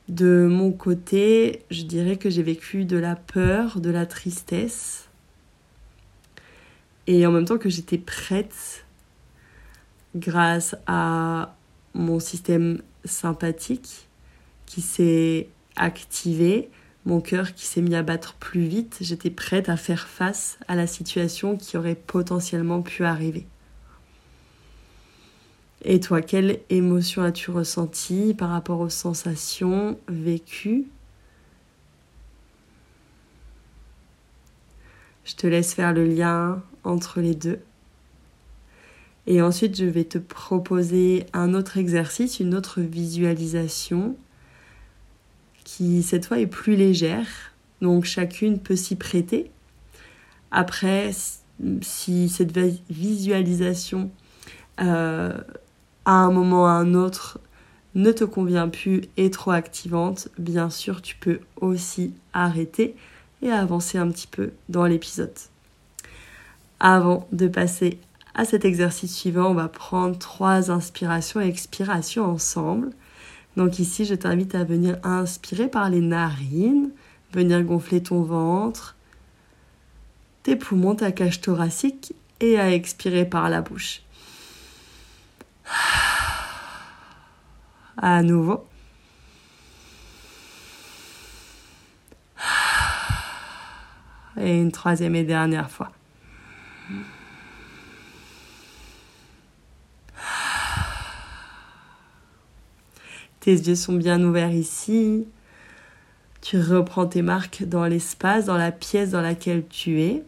De 0.08 0.46
mon 0.50 0.70
côté, 0.70 1.62
je 1.70 1.82
dirais 1.82 2.16
que 2.16 2.28
j'ai 2.28 2.42
vécu 2.42 2.84
de 2.84 2.98
la 2.98 3.16
peur, 3.16 3.80
de 3.80 3.90
la 3.90 4.04
tristesse, 4.04 5.08
et 7.06 7.26
en 7.26 7.32
même 7.32 7.44
temps 7.44 7.58
que 7.58 7.68
j'étais 7.68 7.98
prête 7.98 8.84
grâce 10.14 10.76
à 10.86 11.54
mon 11.94 12.20
système 12.20 12.82
sympathique 13.04 14.08
qui 14.66 14.80
s'est 14.80 15.48
activé, 15.76 16.70
mon 17.04 17.20
cœur 17.20 17.54
qui 17.54 17.66
s'est 17.66 17.82
mis 17.82 17.94
à 17.94 18.02
battre 18.02 18.34
plus 18.34 18.64
vite, 18.64 18.98
j'étais 19.00 19.30
prête 19.30 19.68
à 19.68 19.76
faire 19.76 20.08
face 20.08 20.58
à 20.68 20.74
la 20.74 20.86
situation 20.86 21.56
qui 21.56 21.76
aurait 21.76 21.94
potentiellement 21.94 22.80
pu 22.80 23.04
arriver. 23.04 23.46
Et 25.86 26.00
toi, 26.00 26.22
quelle 26.22 26.60
émotion 26.70 27.22
as-tu 27.22 27.50
ressenti 27.50 28.32
par 28.32 28.48
rapport 28.48 28.80
aux 28.80 28.88
sensations 28.88 29.98
vécues? 30.08 30.86
Je 35.26 35.34
te 35.34 35.46
laisse 35.46 35.74
faire 35.74 35.92
le 35.92 36.06
lien 36.06 36.62
entre 36.84 37.20
les 37.20 37.34
deux. 37.34 37.60
Et 39.26 39.42
ensuite, 39.42 39.76
je 39.76 39.84
vais 39.84 40.04
te 40.04 40.18
proposer 40.18 41.26
un 41.34 41.52
autre 41.52 41.76
exercice, 41.76 42.40
une 42.40 42.54
autre 42.54 42.80
visualisation 42.80 44.16
qui 45.64 46.02
cette 46.02 46.26
fois 46.26 46.40
est 46.40 46.46
plus 46.46 46.76
légère. 46.76 47.26
Donc 47.82 48.04
chacune 48.04 48.58
peut 48.58 48.76
s'y 48.76 48.96
prêter. 48.96 49.50
Après, 50.50 51.10
si 51.82 52.28
cette 52.30 52.56
visualisation 52.90 54.10
euh, 54.80 55.38
à 56.04 56.12
un 56.12 56.30
moment 56.30 56.66
à 56.66 56.72
un 56.72 56.94
autre 56.94 57.38
ne 57.94 58.10
te 58.12 58.24
convient 58.24 58.68
plus 58.68 59.02
et 59.16 59.30
trop 59.30 59.52
activante, 59.52 60.28
bien 60.38 60.68
sûr, 60.68 61.00
tu 61.00 61.16
peux 61.16 61.40
aussi 61.60 62.12
arrêter 62.32 62.96
et 63.42 63.50
avancer 63.50 63.98
un 63.98 64.10
petit 64.10 64.26
peu 64.26 64.52
dans 64.68 64.84
l'épisode. 64.84 65.34
Avant 66.80 67.28
de 67.32 67.46
passer 67.46 67.98
à 68.34 68.44
cet 68.44 68.64
exercice 68.64 69.14
suivant, 69.14 69.50
on 69.50 69.54
va 69.54 69.68
prendre 69.68 70.18
trois 70.18 70.70
inspirations 70.70 71.40
et 71.40 71.46
expirations 71.46 72.24
ensemble. 72.24 72.90
Donc 73.56 73.78
ici, 73.78 74.04
je 74.04 74.14
t'invite 74.14 74.56
à 74.56 74.64
venir 74.64 74.98
inspirer 75.04 75.68
par 75.68 75.88
les 75.88 76.00
narines, 76.00 76.90
venir 77.32 77.62
gonfler 77.62 78.02
ton 78.02 78.22
ventre, 78.22 78.96
tes 80.42 80.56
poumons, 80.56 80.96
ta 80.96 81.12
cage 81.12 81.40
thoracique 81.40 82.14
et 82.40 82.58
à 82.58 82.72
expirer 82.72 83.24
par 83.24 83.48
la 83.48 83.62
bouche. 83.62 84.03
À 87.96 88.22
nouveau. 88.22 88.66
Et 94.36 94.60
une 94.60 94.72
troisième 94.72 95.14
et 95.14 95.24
dernière 95.24 95.70
fois. 95.70 95.92
Tes 103.40 103.52
yeux 103.52 103.74
sont 103.74 103.92
bien 103.92 104.22
ouverts 104.24 104.52
ici. 104.52 105.26
Tu 106.40 106.58
reprends 106.58 107.06
tes 107.06 107.20
marques 107.20 107.62
dans 107.64 107.84
l'espace, 107.84 108.46
dans 108.46 108.56
la 108.56 108.72
pièce 108.72 109.10
dans 109.10 109.20
laquelle 109.20 109.66
tu 109.68 110.00
es. 110.00 110.22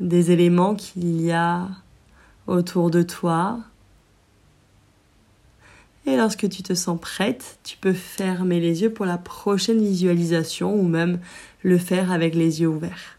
Des 0.00 0.30
éléments 0.30 0.74
qu'il 0.74 1.20
y 1.20 1.32
a 1.32 1.68
autour 2.50 2.90
de 2.90 3.02
toi. 3.02 3.60
Et 6.06 6.16
lorsque 6.16 6.48
tu 6.48 6.62
te 6.62 6.74
sens 6.74 7.00
prête, 7.00 7.58
tu 7.62 7.76
peux 7.76 7.92
fermer 7.92 8.58
les 8.58 8.82
yeux 8.82 8.92
pour 8.92 9.06
la 9.06 9.18
prochaine 9.18 9.80
visualisation 9.80 10.74
ou 10.74 10.82
même 10.82 11.20
le 11.62 11.78
faire 11.78 12.10
avec 12.10 12.34
les 12.34 12.60
yeux 12.60 12.68
ouverts. 12.68 13.18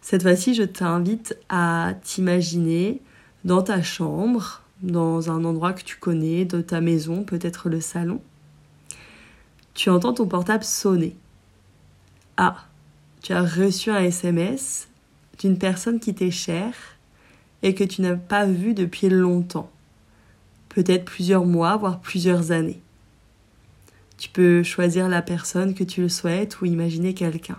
Cette 0.00 0.22
fois-ci, 0.22 0.54
je 0.54 0.62
t'invite 0.62 1.36
à 1.48 1.94
t'imaginer 2.02 3.02
dans 3.44 3.62
ta 3.62 3.82
chambre, 3.82 4.62
dans 4.82 5.30
un 5.30 5.44
endroit 5.44 5.72
que 5.72 5.82
tu 5.82 5.96
connais, 5.96 6.44
de 6.44 6.60
ta 6.62 6.80
maison, 6.80 7.24
peut-être 7.24 7.68
le 7.68 7.80
salon. 7.80 8.22
Tu 9.74 9.90
entends 9.90 10.14
ton 10.14 10.26
portable 10.26 10.64
sonner. 10.64 11.16
Ah, 12.38 12.64
tu 13.20 13.34
as 13.34 13.42
reçu 13.42 13.90
un 13.90 14.00
SMS 14.00 14.88
d'une 15.38 15.58
personne 15.58 16.00
qui 16.00 16.14
t'est 16.14 16.30
chère 16.30 16.95
et 17.66 17.74
que 17.74 17.82
tu 17.82 18.00
n'as 18.00 18.14
pas 18.14 18.46
vu 18.46 18.74
depuis 18.74 19.08
longtemps, 19.08 19.72
peut-être 20.68 21.04
plusieurs 21.04 21.44
mois, 21.44 21.76
voire 21.76 21.98
plusieurs 21.98 22.52
années. 22.52 22.80
Tu 24.18 24.28
peux 24.28 24.62
choisir 24.62 25.08
la 25.08 25.20
personne 25.20 25.74
que 25.74 25.82
tu 25.82 26.00
le 26.00 26.08
souhaites 26.08 26.60
ou 26.60 26.66
imaginer 26.66 27.12
quelqu'un. 27.12 27.58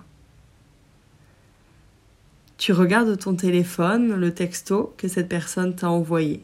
Tu 2.58 2.72
regardes 2.72 3.20
ton 3.20 3.36
téléphone, 3.36 4.16
le 4.16 4.34
texto 4.34 4.94
que 4.96 5.10
cette 5.10 5.28
personne 5.28 5.76
t'a 5.76 5.90
envoyé. 5.90 6.42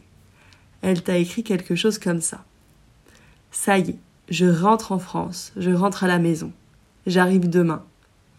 Elle 0.82 1.02
t'a 1.02 1.16
écrit 1.16 1.42
quelque 1.42 1.74
chose 1.74 1.98
comme 1.98 2.20
ça. 2.20 2.44
Ça 3.50 3.78
y 3.78 3.92
est, 3.92 3.98
je 4.28 4.44
rentre 4.44 4.92
en 4.92 4.98
France, 4.98 5.54
je 5.56 5.70
rentre 5.70 6.04
à 6.04 6.06
la 6.06 6.18
maison. 6.18 6.52
J'arrive 7.06 7.48
demain. 7.48 7.82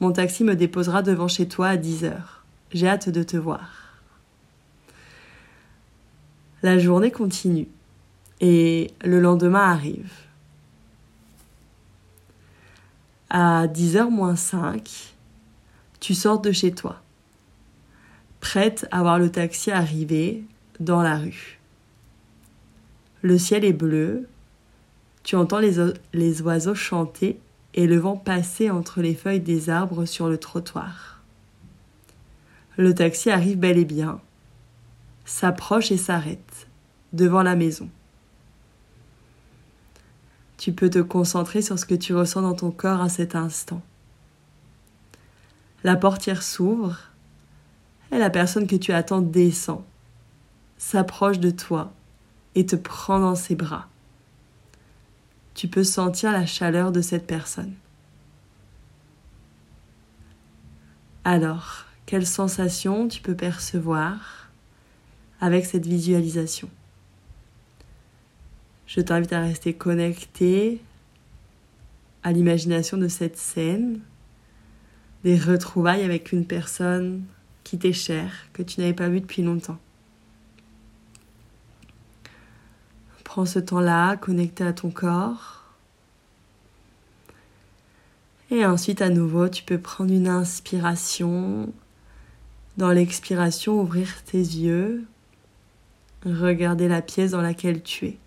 Mon 0.01 0.11
taxi 0.11 0.43
me 0.43 0.55
déposera 0.55 1.01
devant 1.01 1.27
chez 1.27 1.47
toi 1.47 1.69
à 1.69 1.77
10 1.77 2.03
heures. 2.05 2.45
J'ai 2.71 2.87
hâte 2.87 3.09
de 3.09 3.23
te 3.23 3.37
voir. 3.37 3.84
La 6.63 6.79
journée 6.79 7.11
continue 7.11 7.67
et 8.41 8.91
le 9.03 9.19
lendemain 9.19 9.71
arrive. 9.71 10.11
À 13.29 13.67
10h 13.67 14.09
moins 14.09 14.35
5, 14.35 15.15
tu 15.99 16.13
sors 16.13 16.39
de 16.39 16.51
chez 16.51 16.71
toi, 16.71 17.01
prête 18.39 18.87
à 18.91 19.01
voir 19.01 19.19
le 19.19 19.31
taxi 19.31 19.71
arriver 19.71 20.43
dans 20.79 21.01
la 21.01 21.17
rue. 21.17 21.59
Le 23.21 23.37
ciel 23.37 23.65
est 23.65 23.73
bleu, 23.73 24.27
Tu 25.23 25.35
entends 25.35 25.59
les, 25.59 25.77
les 26.13 26.41
oiseaux 26.43 26.75
chanter 26.75 27.39
et 27.73 27.87
le 27.87 27.97
vent 27.97 28.15
passer 28.15 28.69
entre 28.69 29.01
les 29.01 29.15
feuilles 29.15 29.39
des 29.39 29.69
arbres 29.69 30.05
sur 30.05 30.29
le 30.29 30.37
trottoir. 30.37 31.23
Le 32.77 32.93
taxi 32.93 33.31
arrive 33.31 33.57
bel 33.57 33.79
et 33.79 33.85
bien, 33.85 34.21
s'approche 35.25 35.91
et 35.91 35.97
s'arrête 35.97 36.67
devant 37.13 37.43
la 37.43 37.55
maison. 37.55 37.89
Tu 40.57 40.71
peux 40.71 40.89
te 40.89 40.99
concentrer 40.99 41.61
sur 41.61 41.77
ce 41.77 41.85
que 41.85 41.95
tu 41.95 42.13
ressens 42.13 42.41
dans 42.41 42.55
ton 42.55 42.71
corps 42.71 43.01
à 43.01 43.09
cet 43.09 43.35
instant. 43.35 43.81
La 45.83 45.95
portière 45.95 46.41
s'ouvre 46.41 46.97
et 48.11 48.17
la 48.17 48.29
personne 48.29 48.67
que 48.67 48.75
tu 48.75 48.91
attends 48.93 49.21
descend, 49.21 49.83
s'approche 50.77 51.39
de 51.39 51.51
toi 51.51 51.91
et 52.55 52.65
te 52.65 52.75
prend 52.75 53.19
dans 53.19 53.35
ses 53.35 53.55
bras. 53.55 53.87
Tu 55.53 55.67
peux 55.67 55.83
sentir 55.83 56.31
la 56.31 56.45
chaleur 56.45 56.91
de 56.91 57.01
cette 57.01 57.27
personne. 57.27 57.73
Alors, 61.23 61.85
quelles 62.05 62.27
sensations 62.27 63.07
tu 63.07 63.21
peux 63.21 63.35
percevoir? 63.35 64.44
Avec 65.41 65.65
cette 65.65 65.85
visualisation 65.85 66.69
Je 68.87 69.01
t'invite 69.01 69.33
à 69.33 69.41
rester 69.41 69.73
connecté 69.73 70.81
à 72.23 72.31
l'imagination 72.31 72.97
de 72.97 73.07
cette 73.07 73.37
scène, 73.37 73.99
des 75.23 75.37
retrouvailles 75.37 76.03
avec 76.03 76.31
une 76.31 76.45
personne 76.45 77.23
qui 77.63 77.77
t'est 77.77 77.93
chère, 77.93 78.47
que 78.53 78.63
tu 78.63 78.79
n'avais 78.79 78.93
pas 78.93 79.09
vue 79.09 79.21
depuis 79.21 79.41
longtemps. 79.41 79.79
Prends 83.23 83.45
ce 83.45 83.59
temps-là, 83.59 84.15
connecté 84.17 84.63
à 84.63 84.71
ton 84.71 84.91
corps. 84.91 85.65
Et 88.49 88.65
ensuite, 88.65 89.01
à 89.01 89.09
nouveau, 89.09 89.49
tu 89.49 89.63
peux 89.63 89.79
prendre 89.79 90.13
une 90.13 90.27
inspiration. 90.27 91.73
Dans 92.77 92.91
l'expiration, 92.91 93.81
ouvrir 93.81 94.23
tes 94.23 94.37
yeux, 94.37 95.05
regarder 96.25 96.87
la 96.87 97.01
pièce 97.01 97.31
dans 97.31 97.41
laquelle 97.41 97.81
tu 97.83 98.07
es. 98.07 98.17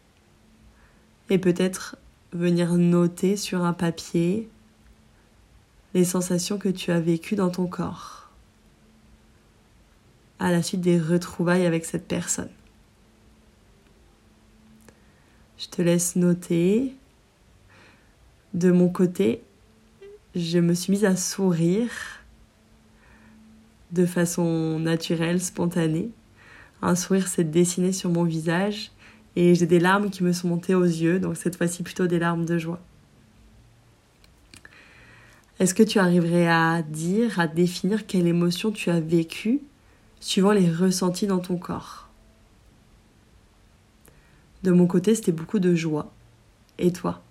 Et 1.31 1.39
peut-être 1.39 1.97
venir 2.33 2.75
noter 2.75 3.37
sur 3.37 3.65
un 3.65 3.73
papier 3.73 4.49
les 5.95 6.05
sensations 6.05 6.59
que 6.59 6.69
tu 6.69 6.91
as 6.91 7.01
vécues 7.01 7.37
dans 7.37 7.51
ton 7.51 7.67
corps 7.67 8.19
à 10.39 10.53
la 10.53 10.63
suite 10.63 10.81
des 10.81 10.99
retrouvailles 10.99 11.67
avec 11.67 11.85
cette 11.85 12.07
personne. 12.07 12.51
Je 15.59 15.67
te 15.67 15.83
laisse 15.83 16.17
noter. 16.17 16.95
De 18.55 18.71
mon 18.71 18.89
côté, 18.89 19.43
je 20.35 20.59
me 20.59 20.75
suis 20.75 20.93
mise 20.93 21.05
à 21.05 21.17
sourire 21.17 21.91
de 23.91 24.07
façon 24.07 24.79
naturelle, 24.79 25.41
spontanée. 25.41 26.11
Un 26.83 26.95
sourire 26.95 27.29
s'est 27.29 27.45
dessiné 27.45 27.93
sur 27.93 28.11
mon 28.11 28.25
visage 28.25 28.93
et 29.37 29.55
j'ai 29.55 29.67
des 29.67 29.81
larmes 29.81 30.11
qui 30.11 30.23
me 30.23 30.33
sont 30.33 30.49
montées 30.49 30.75
aux 30.75 30.85
yeux, 30.85 31.19
donc 31.19 31.37
cette 31.37 31.57
fois-ci 31.57 31.83
plutôt 31.83 32.07
des 32.07 32.19
larmes 32.19 32.45
de 32.45 32.59
joie. 32.59 32.81
Est-ce 35.59 35.75
que 35.75 35.83
tu 35.83 35.99
arriverais 35.99 36.47
à 36.47 36.83
dire, 36.83 37.41
à 37.41 37.49
définir 37.49 38.07
quelle 38.07 38.29
émotion 38.29 38.71
tu 38.71 38.91
as 38.91 39.01
vécue 39.01 39.61
suivant 40.21 40.53
les 40.53 40.71
ressentis 40.71 41.27
dans 41.27 41.41
ton 41.41 41.57
corps? 41.57 42.09
De 44.63 44.71
mon 44.71 44.87
côté, 44.87 45.15
c'était 45.15 45.33
beaucoup 45.33 45.59
de 45.59 45.75
joie. 45.75 46.13
Et 46.79 46.93
toi? 46.93 47.23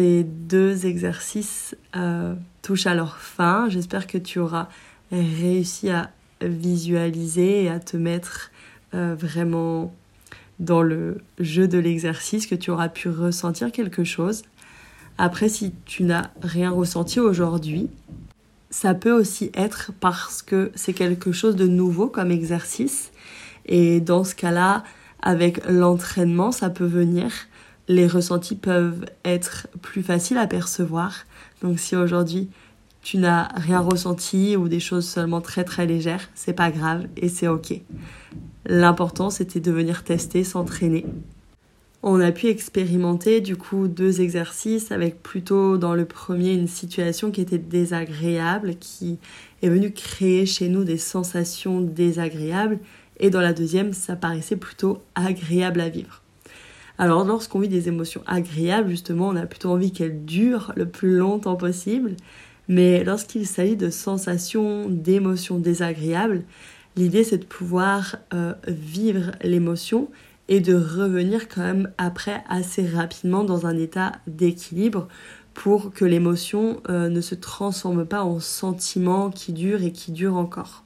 Ces 0.00 0.24
deux 0.24 0.86
exercices 0.86 1.76
euh, 1.94 2.34
touchent 2.62 2.86
à 2.86 2.94
leur 2.94 3.18
fin. 3.18 3.68
J'espère 3.68 4.06
que 4.06 4.16
tu 4.16 4.38
auras 4.38 4.70
réussi 5.12 5.90
à 5.90 6.10
visualiser 6.40 7.64
et 7.64 7.68
à 7.68 7.80
te 7.80 7.98
mettre 7.98 8.50
euh, 8.94 9.14
vraiment 9.14 9.94
dans 10.58 10.80
le 10.80 11.18
jeu 11.38 11.68
de 11.68 11.76
l'exercice, 11.76 12.46
que 12.46 12.54
tu 12.54 12.70
auras 12.70 12.88
pu 12.88 13.10
ressentir 13.10 13.72
quelque 13.72 14.02
chose. 14.02 14.40
Après, 15.18 15.50
si 15.50 15.74
tu 15.84 16.04
n'as 16.04 16.30
rien 16.40 16.70
ressenti 16.70 17.20
aujourd'hui, 17.20 17.90
ça 18.70 18.94
peut 18.94 19.12
aussi 19.12 19.50
être 19.52 19.92
parce 20.00 20.40
que 20.40 20.72
c'est 20.76 20.94
quelque 20.94 21.30
chose 21.30 21.56
de 21.56 21.66
nouveau 21.66 22.06
comme 22.06 22.30
exercice. 22.30 23.12
Et 23.66 24.00
dans 24.00 24.24
ce 24.24 24.34
cas-là, 24.34 24.82
avec 25.20 25.60
l'entraînement, 25.68 26.52
ça 26.52 26.70
peut 26.70 26.86
venir. 26.86 27.30
Les 27.90 28.06
ressentis 28.06 28.54
peuvent 28.54 29.04
être 29.24 29.66
plus 29.82 30.04
faciles 30.04 30.38
à 30.38 30.46
percevoir. 30.46 31.26
Donc 31.60 31.80
si 31.80 31.96
aujourd'hui 31.96 32.48
tu 33.02 33.18
n'as 33.18 33.48
rien 33.56 33.80
ressenti 33.80 34.56
ou 34.56 34.68
des 34.68 34.78
choses 34.78 35.08
seulement 35.08 35.40
très 35.40 35.64
très 35.64 35.86
légères, 35.86 36.30
c'est 36.36 36.52
pas 36.52 36.70
grave 36.70 37.08
et 37.16 37.28
c'est 37.28 37.48
ok. 37.48 37.80
L'important 38.64 39.28
c'était 39.28 39.58
de 39.58 39.72
venir 39.72 40.04
tester, 40.04 40.44
s'entraîner 40.44 41.04
on 42.02 42.20
a 42.20 42.32
pu 42.32 42.46
expérimenter 42.46 43.40
du 43.40 43.56
coup 43.56 43.86
deux 43.86 44.22
exercices 44.22 44.90
avec 44.90 45.22
plutôt 45.22 45.76
dans 45.76 45.94
le 45.94 46.06
premier 46.06 46.54
une 46.54 46.68
situation 46.68 47.30
qui 47.30 47.42
était 47.42 47.58
désagréable, 47.58 48.76
qui 48.80 49.18
est 49.62 49.68
venue 49.68 49.92
créer 49.92 50.46
chez 50.46 50.68
nous 50.68 50.84
des 50.84 50.96
sensations 50.96 51.82
désagréables, 51.82 52.78
et 53.18 53.28
dans 53.28 53.42
la 53.42 53.52
deuxième 53.52 53.92
ça 53.92 54.16
paraissait 54.16 54.56
plutôt 54.56 55.02
agréable 55.14 55.80
à 55.80 55.90
vivre. 55.90 56.19
Alors 57.00 57.24
lorsqu'on 57.24 57.60
vit 57.60 57.68
des 57.68 57.88
émotions 57.88 58.22
agréables, 58.26 58.90
justement, 58.90 59.28
on 59.28 59.36
a 59.36 59.46
plutôt 59.46 59.70
envie 59.70 59.90
qu'elles 59.90 60.26
durent 60.26 60.70
le 60.76 60.84
plus 60.84 61.16
longtemps 61.16 61.56
possible, 61.56 62.14
mais 62.68 63.04
lorsqu'il 63.04 63.46
s'agit 63.46 63.74
de 63.74 63.88
sensations, 63.88 64.86
d'émotions 64.90 65.58
désagréables, 65.58 66.42
l'idée 66.96 67.24
c'est 67.24 67.38
de 67.38 67.46
pouvoir 67.46 68.16
euh, 68.34 68.52
vivre 68.68 69.30
l'émotion 69.42 70.10
et 70.48 70.60
de 70.60 70.74
revenir 70.74 71.48
quand 71.48 71.62
même 71.62 71.90
après 71.96 72.44
assez 72.50 72.86
rapidement 72.86 73.44
dans 73.44 73.64
un 73.64 73.78
état 73.78 74.12
d'équilibre 74.26 75.08
pour 75.54 75.94
que 75.94 76.04
l'émotion 76.04 76.82
euh, 76.90 77.08
ne 77.08 77.22
se 77.22 77.34
transforme 77.34 78.04
pas 78.04 78.24
en 78.24 78.40
sentiment 78.40 79.30
qui 79.30 79.54
dure 79.54 79.82
et 79.82 79.92
qui 79.92 80.12
dure 80.12 80.36
encore. 80.36 80.84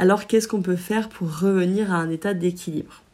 Alors 0.00 0.26
qu'est-ce 0.26 0.48
qu'on 0.48 0.60
peut 0.60 0.74
faire 0.74 1.08
pour 1.08 1.38
revenir 1.38 1.92
à 1.92 1.98
un 1.98 2.10
état 2.10 2.34
d'équilibre? 2.34 3.04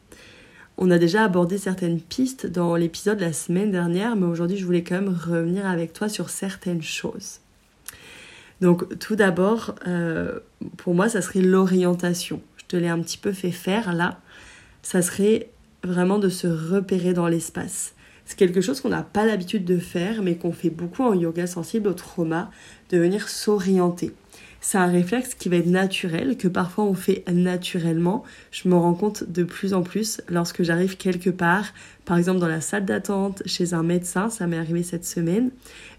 On 0.77 0.91
a 0.91 0.97
déjà 0.97 1.23
abordé 1.23 1.57
certaines 1.57 2.01
pistes 2.01 2.47
dans 2.47 2.75
l'épisode 2.75 3.19
la 3.19 3.33
semaine 3.33 3.71
dernière, 3.71 4.15
mais 4.15 4.25
aujourd'hui 4.25 4.57
je 4.57 4.65
voulais 4.65 4.83
quand 4.83 4.95
même 4.95 5.13
revenir 5.13 5.65
avec 5.65 5.93
toi 5.93 6.09
sur 6.09 6.29
certaines 6.29 6.81
choses. 6.81 7.39
Donc 8.61 8.99
tout 8.99 9.15
d'abord, 9.15 9.75
euh, 9.87 10.39
pour 10.77 10.95
moi, 10.95 11.09
ça 11.09 11.21
serait 11.21 11.41
l'orientation. 11.41 12.41
Je 12.57 12.65
te 12.65 12.75
l'ai 12.75 12.87
un 12.87 12.99
petit 12.99 13.17
peu 13.17 13.31
fait 13.31 13.51
faire 13.51 13.93
là 13.93 14.19
ça 14.85 15.01
serait 15.01 15.49
vraiment 15.83 16.19
de 16.19 16.29
se 16.29 16.45
repérer 16.45 17.13
dans 17.13 17.27
l'espace. 17.27 17.95
C'est 18.25 18.37
quelque 18.37 18.61
chose 18.61 18.81
qu'on 18.81 18.89
n'a 18.89 19.01
pas 19.01 19.25
l'habitude 19.25 19.65
de 19.65 19.79
faire, 19.79 20.21
mais 20.21 20.35
qu'on 20.35 20.51
fait 20.51 20.69
beaucoup 20.69 21.01
en 21.03 21.15
yoga 21.15 21.47
sensible 21.47 21.87
au 21.87 21.93
trauma, 21.93 22.51
de 22.91 22.99
venir 22.99 23.27
s'orienter. 23.27 24.13
C'est 24.67 24.79
un 24.79 24.87
réflexe 24.87 25.35
qui 25.35 25.47
va 25.47 25.57
être 25.57 25.67
naturel, 25.67 26.37
que 26.37 26.47
parfois 26.47 26.85
on 26.85 26.95
fait 26.95 27.23
naturellement. 27.31 28.23
Je 28.49 28.67
me 28.67 28.73
rends 28.73 28.95
compte 28.95 29.23
de 29.29 29.43
plus 29.43 29.75
en 29.75 29.83
plus 29.83 30.21
lorsque 30.27 30.63
j'arrive 30.63 30.97
quelque 30.97 31.29
part, 31.29 31.65
par 32.03 32.17
exemple 32.17 32.39
dans 32.39 32.47
la 32.47 32.61
salle 32.61 32.83
d'attente, 32.83 33.43
chez 33.45 33.75
un 33.75 33.83
médecin, 33.83 34.31
ça 34.31 34.47
m'est 34.47 34.57
arrivé 34.57 34.81
cette 34.81 35.05
semaine. 35.05 35.51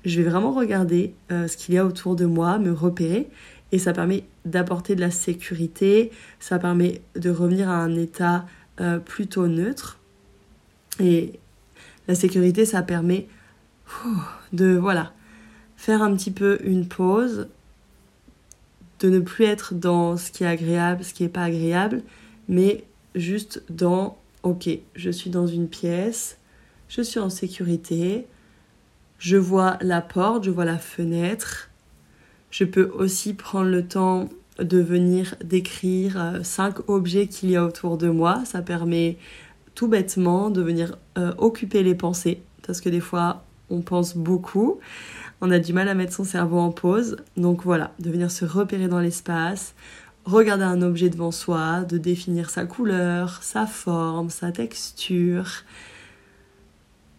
Je 0.05 0.21
vais 0.21 0.29
vraiment 0.29 0.51
regarder 0.51 1.15
euh, 1.31 1.47
ce 1.47 1.57
qu'il 1.57 1.77
y 1.77 1.79
a 1.79 1.87
autour 1.87 2.17
de 2.17 2.27
moi, 2.27 2.59
me 2.59 2.73
repérer, 2.73 3.29
et 3.71 3.79
ça 3.79 3.93
permet 3.93 4.25
d'apporter 4.45 4.97
de 4.97 5.01
la 5.01 5.13
sécurité, 5.13 6.11
ça 6.41 6.59
permet 6.59 7.03
de 7.15 7.31
revenir 7.31 7.71
à 7.71 7.77
un 7.77 7.95
état 7.95 8.47
euh, 8.81 8.99
plutôt 8.99 9.47
neutre. 9.47 10.01
Et 10.99 11.39
la 12.09 12.17
sécurité, 12.17 12.65
ça 12.65 12.83
permet 12.83 13.29
de 14.53 14.75
voilà, 14.75 15.13
faire 15.77 16.03
un 16.03 16.17
petit 16.17 16.33
peu 16.33 16.59
une 16.65 16.89
pause, 16.89 17.47
de 19.01 19.11
ne 19.11 19.21
plus 19.21 19.45
être 19.45 19.75
dans 19.75 20.17
ce 20.17 20.31
qui 20.31 20.45
est 20.45 20.47
agréable, 20.47 21.05
ce 21.05 21.15
qui 21.15 21.23
n'est 21.23 21.29
pas 21.29 21.45
agréable, 21.45 22.03
mais 22.49 22.85
juste 23.15 23.63
dans 23.71 24.19
ok, 24.43 24.69
je 24.95 25.11
suis 25.11 25.31
dans 25.31 25.47
une 25.47 25.69
pièce, 25.69 26.39
je 26.89 27.03
suis 27.03 27.19
en 27.19 27.31
sécurité, 27.31 28.27
je 29.19 29.37
vois 29.37 29.77
la 29.81 30.01
porte, 30.01 30.45
je 30.45 30.51
vois 30.51 30.65
la 30.65 30.79
fenêtre, 30.79 31.71
je 32.51 32.65
peux 32.65 32.91
aussi 32.95 33.35
prendre 33.35 33.69
le 33.69 33.87
temps 33.87 34.29
de 34.59 34.79
venir 34.79 35.35
décrire 35.45 36.21
euh, 36.21 36.43
cinq 36.43 36.89
objets 36.89 37.27
qu'il 37.27 37.51
y 37.51 37.57
a 37.57 37.65
autour 37.65 37.99
de 37.99 38.09
moi. 38.09 38.43
Ça 38.47 38.63
permet 38.63 39.19
tout 39.75 39.89
bêtement 39.89 40.49
de 40.49 40.63
venir 40.63 40.97
euh, 41.19 41.35
occuper 41.37 41.83
les 41.83 41.95
pensées, 41.95 42.41
parce 42.67 42.81
que 42.81 42.89
des 42.89 43.01
fois 43.01 43.45
on 43.69 43.83
pense 43.83 44.17
beaucoup, 44.17 44.79
on 45.41 45.51
a 45.51 45.59
du 45.59 45.73
mal 45.73 45.89
à 45.89 45.95
mettre 45.95 46.13
son 46.13 46.25
cerveau 46.25 46.59
en 46.59 46.71
pause. 46.71 47.17
Donc 47.37 47.63
voilà, 47.63 47.93
de 47.99 48.11
venir 48.11 48.31
se 48.31 48.45
repérer 48.45 48.89
dans 48.89 49.01
l'espace, 49.01 49.75
regarder 50.25 50.65
un 50.65 50.83
objet 50.83 51.09
devant 51.09 51.31
soi, 51.31 51.83
de 51.83 51.99
définir 51.99 52.51
sa 52.51 52.65
couleur, 52.65 53.43
sa 53.43 53.67
forme, 53.67 54.31
sa 54.31 54.53
texture. 54.53 55.65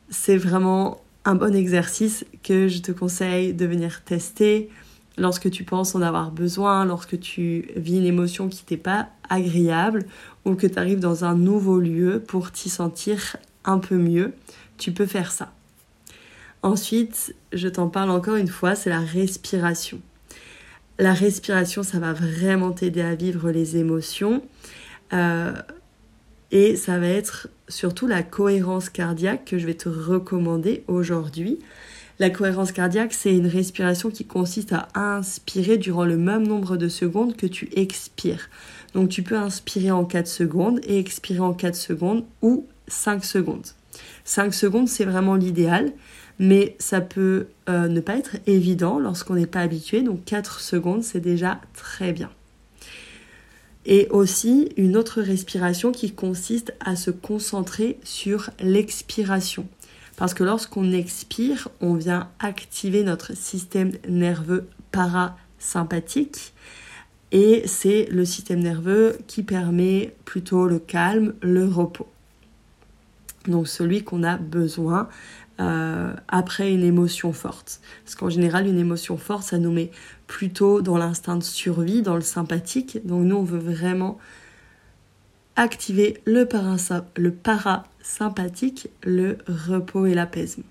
C'est 0.09 0.37
vraiment 0.37 1.01
un 1.25 1.35
bon 1.35 1.53
exercice 1.53 2.25
que 2.43 2.67
je 2.67 2.79
te 2.79 2.91
conseille 2.91 3.53
de 3.53 3.65
venir 3.65 4.03
tester 4.03 4.69
lorsque 5.17 5.49
tu 5.49 5.63
penses 5.63 5.95
en 5.95 6.01
avoir 6.01 6.31
besoin, 6.31 6.85
lorsque 6.85 7.19
tu 7.19 7.69
vis 7.75 7.97
une 7.97 8.05
émotion 8.05 8.47
qui 8.47 8.63
t'est 8.63 8.77
pas 8.77 9.09
agréable 9.29 10.05
ou 10.45 10.55
que 10.55 10.67
tu 10.67 10.79
arrives 10.79 10.99
dans 10.99 11.25
un 11.25 11.35
nouveau 11.35 11.79
lieu 11.79 12.23
pour 12.25 12.51
t'y 12.51 12.69
sentir 12.69 13.35
un 13.65 13.79
peu 13.79 13.97
mieux, 13.97 14.33
tu 14.77 14.91
peux 14.91 15.05
faire 15.05 15.31
ça. 15.31 15.51
Ensuite, 16.63 17.35
je 17.53 17.67
t'en 17.67 17.87
parle 17.87 18.09
encore 18.09 18.35
une 18.35 18.47
fois, 18.47 18.75
c'est 18.75 18.89
la 18.89 18.99
respiration. 18.99 20.01
La 20.99 21.13
respiration, 21.13 21.83
ça 21.83 21.99
va 21.99 22.13
vraiment 22.13 22.71
t'aider 22.71 23.01
à 23.01 23.15
vivre 23.15 23.51
les 23.51 23.77
émotions. 23.77 24.43
Euh, 25.13 25.53
et 26.51 26.75
ça 26.75 26.97
va 26.97 27.07
être 27.07 27.49
surtout 27.67 28.07
la 28.07 28.23
cohérence 28.23 28.89
cardiaque 28.89 29.45
que 29.45 29.57
je 29.57 29.65
vais 29.65 29.73
te 29.73 29.89
recommander 29.89 30.83
aujourd'hui. 30.87 31.59
La 32.19 32.31
cohérence 32.31 32.71
cardiaque, 32.71 33.13
c'est 33.13 33.35
une 33.35 33.45
respiration 33.45 34.09
qui 34.09 34.25
consiste 34.25 34.73
à 34.73 34.87
inspirer 34.95 35.77
durant 35.77 36.03
le 36.03 36.17
même 36.17 36.47
nombre 36.47 36.75
de 36.75 36.87
secondes 36.87 37.35
que 37.35 37.45
tu 37.45 37.69
expires. 37.75 38.49
Donc 38.95 39.09
tu 39.09 39.21
peux 39.21 39.37
inspirer 39.37 39.91
en 39.91 40.03
4 40.03 40.25
secondes 40.25 40.79
et 40.83 40.97
expirer 40.97 41.41
en 41.41 41.53
4 41.53 41.75
secondes 41.75 42.25
ou 42.41 42.65
5 42.87 43.23
secondes. 43.23 43.67
5 44.23 44.53
secondes, 44.53 44.87
c'est 44.87 45.05
vraiment 45.05 45.35
l'idéal, 45.35 45.91
mais 46.39 46.75
ça 46.79 47.01
peut 47.01 47.47
euh, 47.69 47.87
ne 47.87 47.99
pas 47.99 48.17
être 48.17 48.37
évident 48.45 48.99
lorsqu'on 48.99 49.35
n'est 49.35 49.47
pas 49.47 49.61
habitué. 49.61 50.01
Donc 50.01 50.23
4 50.25 50.59
secondes, 50.59 51.03
c'est 51.03 51.19
déjà 51.19 51.61
très 51.73 52.13
bien. 52.13 52.29
Et 53.85 54.07
aussi 54.09 54.69
une 54.75 54.97
autre 54.97 55.21
respiration 55.21 55.91
qui 55.91 56.11
consiste 56.11 56.73
à 56.79 56.95
se 56.95 57.09
concentrer 57.09 57.99
sur 58.03 58.49
l'expiration. 58.59 59.67
Parce 60.17 60.33
que 60.33 60.43
lorsqu'on 60.43 60.91
expire, 60.91 61.69
on 61.79 61.93
vient 61.93 62.29
activer 62.39 63.03
notre 63.03 63.35
système 63.35 63.91
nerveux 64.07 64.67
parasympathique. 64.91 66.53
Et 67.31 67.63
c'est 67.65 68.07
le 68.09 68.25
système 68.25 68.59
nerveux 68.59 69.17
qui 69.27 69.43
permet 69.43 70.15
plutôt 70.25 70.67
le 70.67 70.79
calme, 70.79 71.33
le 71.41 71.65
repos. 71.65 72.07
Donc 73.47 73.67
celui 73.67 74.03
qu'on 74.03 74.23
a 74.23 74.37
besoin 74.37 75.07
euh, 75.59 76.13
après 76.27 76.71
une 76.71 76.83
émotion 76.83 77.33
forte. 77.33 77.81
Parce 78.03 78.13
qu'en 78.15 78.29
général, 78.29 78.67
une 78.67 78.77
émotion 78.77 79.17
forte, 79.17 79.41
ça 79.43 79.57
nous 79.57 79.71
met 79.71 79.89
plutôt 80.27 80.81
dans 80.81 80.97
l'instinct 80.97 81.37
de 81.37 81.43
survie, 81.43 82.03
dans 82.03 82.15
le 82.15 82.21
sympathique. 82.21 82.99
Donc 83.05 83.23
nous, 83.23 83.37
on 83.37 83.43
veut 83.43 83.57
vraiment 83.57 84.19
activer 85.55 86.21
le, 86.25 86.45
parasympathique, 86.45 88.89
le 89.03 89.39
repos 89.47 90.05
et 90.05 90.13
l'apaisement. 90.13 90.63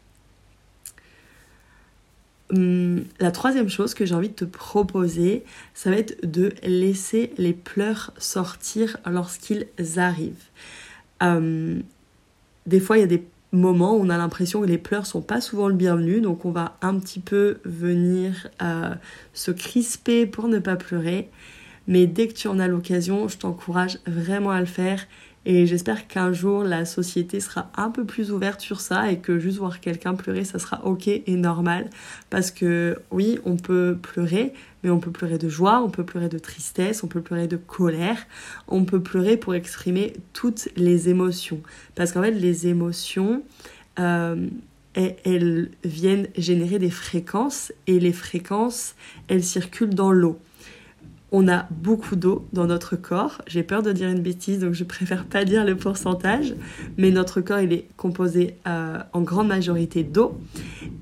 Hum, 2.53 3.03
la 3.19 3.33
troisième 3.33 3.69
chose 3.69 3.93
que 3.93 4.07
j'ai 4.07 4.15
envie 4.15 4.29
de 4.29 4.35
te 4.35 4.45
proposer, 4.45 5.43
ça 5.75 5.91
va 5.91 5.97
être 5.97 6.25
de 6.25 6.53
laisser 6.63 7.33
les 7.39 7.53
pleurs 7.53 8.13
sortir 8.19 8.99
lorsqu'ils 9.05 9.67
arrivent. 9.97 10.45
Hum, 11.21 11.83
des 12.67 12.79
fois, 12.79 12.99
il 12.99 13.01
y 13.01 13.05
a 13.05 13.09
des 13.09 13.25
moments 13.57 13.97
où 13.97 14.01
on 14.01 14.11
a 14.11 14.17
l'impression 14.17 14.61
que 14.61 14.67
les 14.67 14.79
pleurs 14.79 15.07
sont 15.07 15.23
pas 15.23 15.41
souvent 15.41 15.69
le 15.69 15.75
bienvenu, 15.75 16.21
donc 16.21 16.45
on 16.45 16.51
va 16.51 16.77
un 16.83 16.99
petit 16.99 17.21
peu 17.21 17.59
venir 17.65 18.49
euh, 18.63 18.95
se 19.33 19.51
crisper 19.51 20.27
pour 20.27 20.49
ne 20.49 20.59
pas 20.59 20.77
pleurer. 20.77 21.31
Mais 21.89 22.07
dès 22.07 22.29
que 22.29 22.35
tu 22.35 22.49
en 22.49 22.59
as 22.59 22.69
l'occasion, 22.69 23.29
je 23.29 23.39
t'encourage 23.39 23.99
vraiment 24.07 24.51
à 24.51 24.61
le 24.61 24.67
faire. 24.67 25.07
Et 25.49 25.65
j'espère 25.67 26.09
qu'un 26.09 26.33
jour, 26.33 26.65
la 26.65 26.85
société 26.85 27.39
sera 27.39 27.71
un 27.77 27.91
peu 27.91 28.05
plus 28.05 28.33
ouverte 28.33 28.61
sur 28.61 28.81
ça 28.81 29.13
et 29.13 29.21
que 29.21 29.39
juste 29.39 29.59
voir 29.59 29.79
quelqu'un 29.79 30.15
pleurer, 30.15 30.45
ça 30.45 30.59
sera 30.59 30.85
ok 30.85 31.07
et 31.07 31.37
normal. 31.37 31.89
Parce 32.31 32.51
que 32.51 32.99
oui, 33.13 33.39
on 33.45 33.57
peut 33.57 33.97
pleurer, 34.03 34.53
mais 34.83 34.91
on 34.91 34.99
peut 34.99 35.13
pleurer 35.13 35.39
de 35.39 35.49
joie, 35.49 35.81
on 35.85 35.89
peut 35.89 36.05
pleurer 36.05 36.29
de 36.29 36.41
tristesse, 36.41 37.05
on 37.05 37.07
peut 37.07 37.21
pleurer 37.21 37.47
de 37.47 37.57
colère, 37.57 38.27
on 38.67 38.85
peut 38.85 39.01
pleurer 39.01 39.37
pour 39.37 39.55
exprimer 39.55 40.15
toutes 40.33 40.69
les 40.75 41.09
émotions. 41.09 41.61
Parce 41.95 42.11
qu'en 42.11 42.23
fait, 42.23 42.33
les 42.33 42.67
émotions, 42.67 43.45
euh, 44.01 44.49
elles 44.95 45.71
viennent 45.85 46.27
générer 46.37 46.81
des 46.81 46.91
fréquences 46.91 47.73
et 47.87 48.01
les 48.01 48.13
fréquences, 48.13 48.97
elles 49.29 49.45
circulent 49.45 49.95
dans 49.95 50.11
l'eau 50.11 50.41
on 51.33 51.49
a 51.49 51.67
beaucoup 51.71 52.17
d'eau 52.17 52.47
dans 52.53 52.67
notre 52.67 52.97
corps. 52.97 53.43
J'ai 53.47 53.63
peur 53.63 53.83
de 53.83 53.93
dire 53.93 54.09
une 54.09 54.23
bêtise, 54.23 54.61
donc 54.61 54.75
je 54.75 54.85
préfère 54.85 55.25
pas 55.25 55.45
dire 55.45 55.65
le 55.65 55.77
pourcentage. 55.77 56.55
Mais 56.97 57.11
notre 57.11 57.41
corps, 57.41 57.61
il 57.61 57.73
est 57.73 57.89
composé 57.97 58.57
euh, 58.67 58.99
en 59.13 59.23
grande 59.23 59.49
majorité 59.49 60.05
d'eau. 60.05 60.39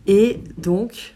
Et 0.07 0.41
donc, 0.57 1.15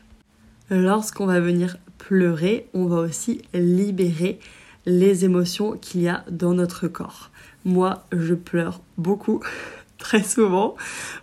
lorsqu'on 0.71 1.27
va 1.27 1.41
venir 1.41 1.79
pleurer, 1.97 2.69
on 2.75 2.87
va 2.87 2.99
aussi 2.99 3.43
libérer 3.55 4.39
les 4.87 5.25
émotions 5.25 5.77
qu'il 5.77 6.03
y 6.03 6.09
a 6.09 6.25
dans 6.31 6.55
notre 6.55 6.89
corps. 6.89 7.31
Moi, 7.65 8.05
je 8.13 8.35
pleure 8.35 8.81
beaucoup, 8.97 9.41
très 9.99 10.23
souvent, 10.23 10.77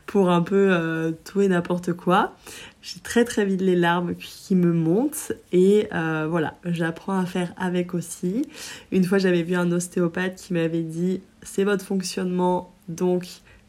pour 0.05 0.29
un 0.29 0.41
peu 0.41 0.69
euh, 0.71 1.11
tout 1.23 1.41
et 1.41 1.47
n'importe 1.47 1.93
quoi. 1.93 2.35
J'ai 2.85 2.99
très 2.99 3.25
très 3.25 3.45
vite 3.45 3.61
les 3.61 3.75
larmes 3.75 4.13
qui 4.13 4.53
me 4.53 4.71
montent 4.71 5.31
et 5.51 5.87
euh, 5.91 6.27
voilà, 6.29 6.53
j'apprends 6.65 7.17
à 7.17 7.25
faire 7.25 7.51
avec 7.57 7.95
aussi. 7.95 8.45
Une 8.91 9.03
fois 9.03 9.17
j'avais 9.17 9.41
vu 9.41 9.55
un 9.55 9.71
ostéopathe 9.71 10.35
qui 10.35 10.53
m'avait 10.53 10.83
dit 10.83 11.21
c'est 11.41 11.63
votre 11.63 11.83
fonctionnement 11.83 12.75
donc 12.87 13.25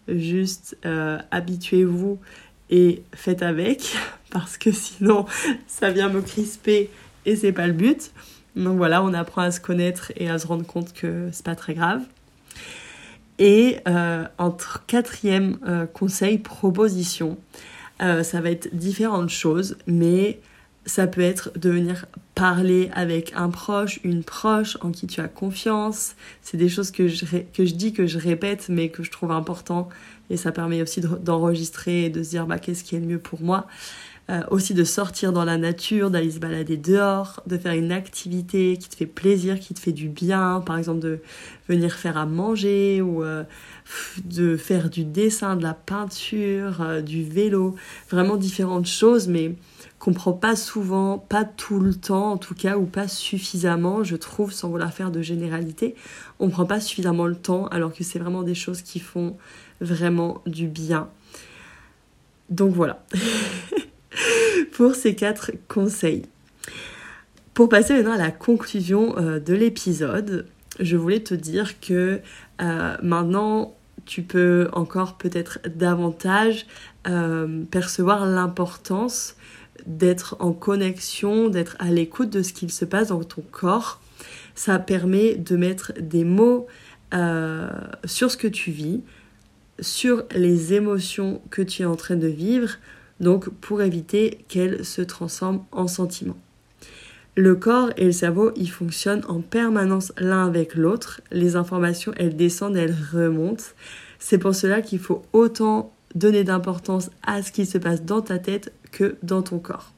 juste 0.07 0.77
euh, 0.85 1.19
habituez-vous 1.31 2.19
et 2.69 3.05
faites 3.15 3.43
avec 3.43 3.97
parce 4.31 4.59
que 4.59 4.71
sinon 4.71 5.25
ça 5.67 5.91
vient 5.91 6.11
me 6.11 6.21
crisper 6.21 6.91
et 7.25 7.37
c'est 7.37 7.53
pas 7.53 7.69
le 7.69 7.73
but. 7.73 8.11
Donc 8.55 8.77
voilà, 8.77 9.03
on 9.03 9.15
apprend 9.15 9.41
à 9.41 9.51
se 9.51 9.61
connaître 9.61 10.13
et 10.17 10.29
à 10.29 10.39
se 10.39 10.47
rendre 10.47 10.67
compte 10.67 10.93
que 10.93 11.31
c'est 11.33 11.47
pas 11.47 11.57
très 11.57 11.73
grave. 11.73 12.03
Et 13.39 13.79
euh, 13.89 14.27
entre 14.37 14.85
quatrième 14.87 15.57
conseil, 15.95 16.37
proposition, 16.37 17.39
euh, 18.03 18.23
ça 18.23 18.41
va 18.41 18.51
être 18.51 18.75
différentes 18.75 19.31
choses, 19.31 19.77
mais 19.87 20.41
ça 20.87 21.07
peut 21.09 21.21
être 21.21 21.51
de 21.59 21.71
venir 21.71 22.07
parler 22.35 22.91
avec 22.95 23.33
un 23.35 23.51
proche, 23.51 23.99
une 24.05 24.23
proche 24.23 24.79
en 24.83 24.93
qui 24.93 25.07
tu 25.07 25.21
as 25.21 25.29
confiance. 25.29 26.15
C'est 26.43 26.57
des 26.57 26.69
choses 26.69 26.93
que 26.93 27.09
je, 27.09 27.25
que 27.25 27.65
je 27.65 27.75
dis, 27.75 27.93
que 27.93 28.07
je 28.07 28.19
répète, 28.19 28.67
mais 28.69 28.89
que 28.89 29.03
je 29.03 29.11
trouve 29.11 29.33
important. 29.33 29.89
Et 30.31 30.37
ça 30.37 30.53
permet 30.53 30.83
aussi 30.83 31.01
d'enregistrer 31.01 32.05
et 32.05 32.11
de 32.11 32.23
se 32.23 32.31
dire 32.31 32.47
bah, 32.47 32.59
qu'est-ce 32.59 32.85
qui 32.85 32.95
est 32.95 33.01
le 33.01 33.07
mieux 33.07 33.19
pour 33.19 33.41
moi? 33.41 33.67
Euh, 34.29 34.41
aussi 34.51 34.75
de 34.75 34.83
sortir 34.83 35.33
dans 35.33 35.45
la 35.45 35.57
nature, 35.57 36.11
d'aller 36.11 36.33
se 36.33 36.41
balader 36.41 36.77
dehors, 36.77 37.45
de 37.47 37.57
faire 37.57 37.75
une 37.75 37.93
activité 37.93 38.77
qui 38.77 38.89
te 38.89 38.97
fait 38.97 39.07
plaisir, 39.07 39.61
qui 39.61 39.73
te 39.73 39.79
fait 39.79 39.93
du 39.93 40.09
bien, 40.09 40.61
par 40.67 40.77
exemple 40.79 40.99
de 40.99 41.21
venir 41.69 41.95
faire 41.95 42.17
à 42.17 42.27
manger 42.27 43.01
ou 43.01 43.23
euh, 43.23 43.45
de 44.25 44.57
faire 44.57 44.91
du 44.91 45.05
dessin, 45.05 45.55
de 45.55 45.63
la 45.63 45.75
peinture, 45.75 46.81
euh, 46.81 47.03
du 47.03 47.23
vélo, 47.23 47.77
vraiment 48.11 48.35
différentes 48.35 48.89
choses, 48.89 49.29
mais 49.29 49.55
qu'on 50.01 50.13
prend 50.13 50.33
pas 50.33 50.57
souvent, 50.57 51.19
pas 51.19 51.45
tout 51.45 51.79
le 51.79 51.95
temps 51.95 52.33
en 52.33 52.37
tout 52.37 52.57
cas, 52.57 52.79
ou 52.79 52.85
pas 52.85 53.07
suffisamment, 53.07 54.03
je 54.03 54.17
trouve, 54.17 54.53
sans 54.53 54.71
vouloir 54.71 54.93
faire 54.93 55.13
de 55.13 55.23
généralité, 55.23 55.95
on 56.41 56.49
prend 56.49 56.67
pas 56.67 56.81
suffisamment 56.81 57.27
le 57.27 57.37
temps, 57.37 57.69
alors 57.69 57.93
que 57.93 58.03
c'est 58.03 58.19
vraiment 58.19 58.43
des 58.43 58.57
choses 58.57 58.83
qui 58.83 58.99
font 58.99 59.37
vraiment 59.81 60.43
du 60.47 60.67
bien. 60.67 61.11
Donc 62.51 62.75
voilà. 62.75 63.07
pour 64.73 64.95
ces 64.95 65.15
quatre 65.15 65.53
conseils. 65.69 66.23
Pour 67.57 67.71
passer 67.71 67.95
maintenant 67.95 68.13
à 68.13 68.19
la 68.19 68.31
conclusion 68.31 69.17
euh, 69.17 69.41
de 69.41 69.55
l'épisode, 69.55 70.47
je 70.79 70.99
voulais 70.99 71.21
te 71.21 71.33
dire 71.33 71.81
que 71.81 72.21
euh, 72.61 72.97
maintenant 73.03 73.75
tu 74.05 74.21
peux 74.21 74.69
encore 74.73 75.17
peut-être 75.17 75.61
davantage 75.65 76.67
euh, 77.09 77.65
percevoir 77.71 78.27
l'importance 78.27 79.37
d'être 79.87 80.37
en 80.39 80.53
connexion, 80.53 81.49
d'être 81.49 81.77
à 81.79 81.87
l'écoute 81.87 82.29
de 82.29 82.43
ce 82.43 82.53
qu'il 82.53 82.71
se 82.71 82.85
passe 82.85 83.09
dans 83.09 83.25
ton 83.25 83.43
corps. 83.51 84.03
Ça 84.55 84.79
permet 84.79 85.35
de 85.37 85.57
mettre 85.57 85.95
des 85.99 86.25
mots 86.25 86.67
sur 88.05 88.31
ce 88.31 88.37
que 88.37 88.49
tu 88.49 88.71
vis, 88.71 89.01
sur 89.81 90.25
les 90.35 90.75
émotions 90.75 91.41
que 91.51 91.63
tu 91.63 91.83
es 91.83 91.87
en 91.87 91.97
train 91.97 92.17
de 92.17 92.27
vivre, 92.27 92.77
donc 93.21 93.49
pour 93.49 93.83
éviter 93.83 94.45
qu'elle 94.49 94.85
se 94.85 95.03
transforme 95.03 95.65
en 95.73 95.89
sentiment. 95.89 96.37
Le 97.39 97.55
corps 97.55 97.91
et 97.99 98.07
le 98.07 98.13
cerveau, 98.13 98.51
ils 98.57 98.71
fonctionnent 98.71 99.25
en 99.29 99.43
permanence 99.43 100.13
l'un 100.17 100.47
avec 100.47 100.75
l'autre. 100.75 101.21
Les 101.31 101.55
informations, 101.55 102.13
elles 102.17 102.35
descendent, 102.35 102.77
elles 102.77 102.97
remontent. 103.13 103.65
C'est 104.19 104.39
pour 104.39 104.55
cela 104.55 104.81
qu'il 104.81 104.99
faut 104.99 105.23
autant 105.35 105.93
donner 106.15 106.45
d'importance 106.45 107.11
à 107.27 107.43
ce 107.43 107.53
qui 107.53 107.67
se 107.67 107.77
passe 107.77 108.03
dans 108.03 108.23
ta 108.23 108.39
tête 108.39 108.73
que 108.91 109.17
dans 109.23 109.43
ton 109.43 109.59
corps. 109.59 109.93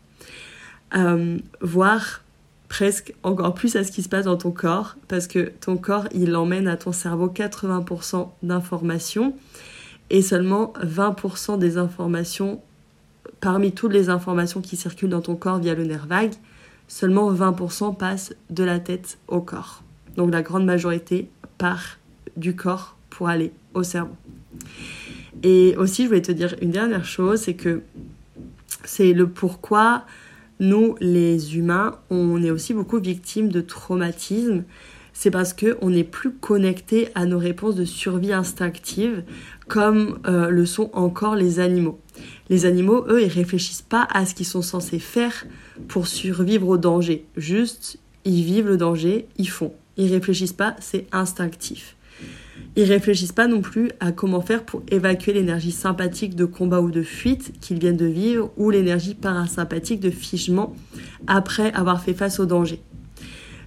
Euh, 0.97 1.39
voir 1.61 2.23
presque 2.69 3.15
encore 3.23 3.55
plus 3.55 3.77
à 3.77 3.85
ce 3.85 3.93
qui 3.93 4.03
se 4.03 4.09
passe 4.09 4.25
dans 4.25 4.37
ton 4.37 4.51
corps 4.51 4.97
parce 5.07 5.27
que 5.27 5.53
ton 5.61 5.77
corps 5.77 6.09
il 6.13 6.35
emmène 6.35 6.67
à 6.67 6.77
ton 6.77 6.93
cerveau 6.93 7.29
80% 7.29 8.29
d'informations 8.43 9.35
et 10.11 10.23
seulement 10.23 10.73
20% 10.83 11.59
des 11.59 11.79
informations 11.79 12.61
parmi 13.41 13.73
toutes 13.73 13.93
les 13.93 14.09
informations 14.09 14.61
qui 14.61 14.77
circulent 14.77 15.11
dans 15.11 15.21
ton 15.21 15.37
corps 15.37 15.59
via 15.59 15.75
le 15.75 15.85
nerf 15.85 16.07
vague, 16.07 16.35
seulement 16.89 17.33
20% 17.33 17.97
passent 17.97 18.35
de 18.51 18.65
la 18.65 18.79
tête 18.79 19.19
au 19.29 19.41
corps. 19.41 19.83
Donc 20.17 20.33
la 20.33 20.43
grande 20.43 20.65
majorité 20.65 21.31
part 21.59 21.99
du 22.37 22.57
corps 22.57 22.97
pour 23.11 23.29
aller 23.29 23.53
au 23.75 23.83
cerveau. 23.83 24.15
Et 25.43 25.77
aussi, 25.77 26.05
je 26.05 26.09
voulais 26.09 26.23
te 26.23 26.33
dire 26.33 26.55
une 26.61 26.71
dernière 26.71 27.05
chose, 27.05 27.41
c'est 27.43 27.55
que 27.55 27.83
c'est 28.85 29.13
le 29.13 29.29
pourquoi 29.29 30.05
nous, 30.61 30.97
les 31.01 31.57
humains, 31.57 31.99
on 32.11 32.43
est 32.43 32.51
aussi 32.51 32.75
beaucoup 32.75 32.99
victimes 32.99 33.49
de 33.49 33.61
traumatismes. 33.61 34.65
C'est 35.13 35.31
parce 35.31 35.53
qu'on 35.53 35.91
n'est 35.91 36.05
plus 36.05 36.33
connecté 36.33 37.09
à 37.15 37.27
nos 37.27 37.39
réponses 37.39 37.75
de 37.75 37.85
survie 37.85 38.33
instinctive 38.33 39.25
comme 39.69 40.19
euh, 40.27 40.49
le 40.49 40.65
sont 40.67 40.91
encore 40.93 41.37
les 41.37 41.61
animaux. 41.61 42.01
Les 42.51 42.67
animaux, 42.67 43.05
eux, 43.09 43.23
ils 43.23 43.29
réfléchissent 43.29 43.83
pas 43.83 44.07
à 44.13 44.27
ce 44.27 44.35
qu'ils 44.35 44.47
sont 44.47 44.63
censés 44.63 44.99
faire 44.99 45.47
pour 45.89 46.07
survivre 46.07 46.69
au 46.69 46.79
danger. 46.79 47.27
Juste, 47.37 47.99
ils 48.25 48.43
vivent 48.43 48.69
le 48.69 48.77
danger, 48.77 49.27
ils 49.37 49.49
font. 49.49 49.73
Ils 49.97 50.13
réfléchissent 50.13 50.53
pas, 50.53 50.77
c'est 50.81 51.07
instinctif. 51.13 51.97
Ils 52.77 52.85
réfléchissent 52.85 53.33
pas 53.33 53.49
non 53.49 53.61
plus 53.61 53.91
à 54.01 54.13
comment 54.13 54.41
faire 54.41 54.65
pour 54.65 54.83
évacuer 54.91 55.33
l'énergie 55.33 55.73
sympathique 55.73 56.37
de 56.37 56.45
combat 56.45 56.81
ou 56.81 56.91
de 56.91 57.03
fuite 57.03 57.59
qu'ils 57.61 57.79
viennent 57.79 57.97
de 57.97 58.07
vivre 58.07 58.53
ou 58.57 58.71
l'énergie 58.71 59.15
parasympathique 59.15 60.01
de 60.01 60.11
figement 60.11 60.77
après 61.27 61.73
avoir 61.73 62.03
fait 62.03 62.15
face 62.15 62.39
au 62.39 62.47
danger. 62.47 62.81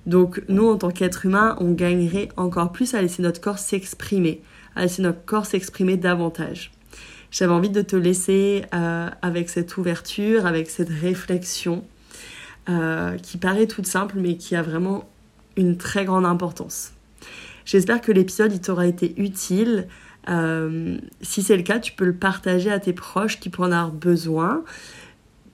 Donc 0.06 0.42
nous, 0.48 0.68
en 0.68 0.78
tant 0.78 0.92
qu'être 0.92 1.26
humain, 1.26 1.58
on 1.60 1.72
gagnerait 1.72 2.30
encore 2.38 2.72
plus 2.72 2.94
à 2.94 3.02
laisser 3.02 3.22
notre 3.22 3.42
corps 3.42 3.60
s'exprimer, 3.60 4.42
à 4.76 4.84
laisser 4.84 5.02
notre 5.02 5.26
corps 5.26 5.46
s'exprimer 5.46 5.98
davantage. 5.98 6.72
J'avais 7.32 7.54
envie 7.54 7.70
de 7.70 7.82
te 7.82 7.96
laisser 7.96 8.66
euh, 8.74 9.10
avec 9.22 9.50
cette 9.50 9.78
ouverture, 9.78 10.46
avec 10.46 10.70
cette 10.70 10.90
réflexion 10.90 11.84
euh, 12.70 13.18
qui 13.18 13.38
paraît 13.38 13.68
toute 13.68 13.88
simple 13.88 14.16
mais 14.20 14.36
qui 14.36 14.56
a 14.56 14.62
vraiment 14.62 15.10
une 15.56 15.78
très 15.78 16.06
grande 16.06 16.26
importance. 16.26 16.92
J'espère 17.66 18.02
que 18.02 18.12
l'épisode 18.12 18.60
t'aura 18.62 18.86
été 18.86 19.14
utile. 19.18 19.88
Euh, 20.30 20.98
si 21.22 21.42
c'est 21.42 21.56
le 21.56 21.64
cas, 21.64 21.80
tu 21.80 21.94
peux 21.94 22.06
le 22.06 22.14
partager 22.14 22.70
à 22.70 22.80
tes 22.80 22.94
proches 22.94 23.40
qui 23.40 23.50
pourraient 23.50 23.70
en 23.70 23.72
avoir 23.72 23.92
besoin. 23.92 24.64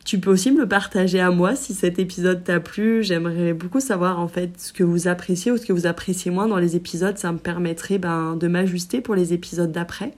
Tu 0.04 0.20
peux 0.20 0.32
aussi 0.32 0.52
me 0.52 0.62
le 0.62 0.68
partager 0.68 1.20
à 1.20 1.32
moi 1.32 1.56
si 1.56 1.74
cet 1.74 2.00
épisode 2.00 2.44
t'a 2.44 2.60
plu. 2.60 3.04
J'aimerais 3.04 3.54
beaucoup 3.54 3.82
savoir 3.82 4.20
en 4.20 4.28
fait 4.28 4.60
ce 4.60 4.74
que 4.74 4.84
vous 4.84 5.08
appréciez 5.08 5.52
ou 5.52 5.58
ce 5.58 5.66
que 5.66 5.74
vous 5.74 5.86
appréciez 5.86 6.32
moins 6.32 6.48
dans 6.48 6.58
les 6.58 6.76
épisodes. 6.76 7.18
Ça 7.18 7.32
me 7.32 7.38
permettrait 7.38 7.98
ben, 8.00 8.36
de 8.36 8.48
m'ajuster 8.48 9.02
pour 9.02 9.16
les 9.16 9.34
épisodes 9.34 9.72
d'après. 9.72 10.14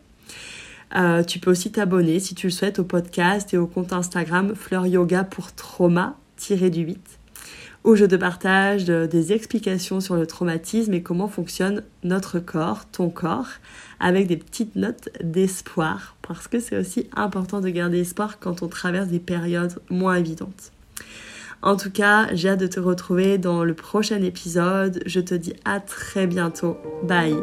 Euh, 0.95 1.23
tu 1.23 1.39
peux 1.39 1.52
aussi 1.52 1.71
t'abonner 1.71 2.19
si 2.19 2.36
tu 2.36 2.47
le 2.47 2.52
souhaites 2.52 2.80
au 2.80 2.84
podcast 2.84 3.54
et 3.54 3.58
au 3.58 3.67
compte 3.67 3.93
Instagram 3.93 4.56
Fleur 4.56 4.88
Yoga 4.88 5.23
pour 5.23 5.54
trauma-du 5.54 6.82
8 6.82 7.19
où 7.84 7.95
je 7.95 8.06
te 8.06 8.15
partage 8.15 8.86
des 8.86 9.34
explications 9.34 10.02
sur 10.02 10.15
le 10.15 10.28
traumatisme 10.28 10.93
et 10.93 11.02
comment 11.02 11.28
fonctionne 11.28 11.84
notre 12.04 12.39
corps, 12.39 12.86
ton 12.91 13.10
corps, 13.10 13.47
avec 13.99 14.28
des 14.28 14.38
petites 14.38 14.75
notes 14.75 15.10
d'espoir, 15.23 16.15
parce 16.21 16.47
que 16.47 16.60
c'est 16.60 16.78
aussi 16.78 17.10
important 17.15 17.62
de 17.62 17.69
garder 17.69 18.02
espoir 18.02 18.39
quand 18.39 18.62
on 18.63 18.67
traverse 18.67 19.08
des 19.08 19.19
périodes 19.19 19.80
moins 19.89 20.15
évidentes. 20.15 20.71
En 21.62 21.75
tout 21.75 21.91
cas, 21.91 22.28
j'ai 22.34 22.49
hâte 22.49 22.60
de 22.60 22.67
te 22.67 22.80
retrouver 22.80 23.38
dans 23.38 23.65
le 23.65 23.73
prochain 23.73 24.21
épisode. 24.21 25.02
Je 25.06 25.19
te 25.19 25.36
dis 25.36 25.54
à 25.65 25.82
très 25.82 26.25
bientôt. 26.25 26.78
Bye 27.04 27.36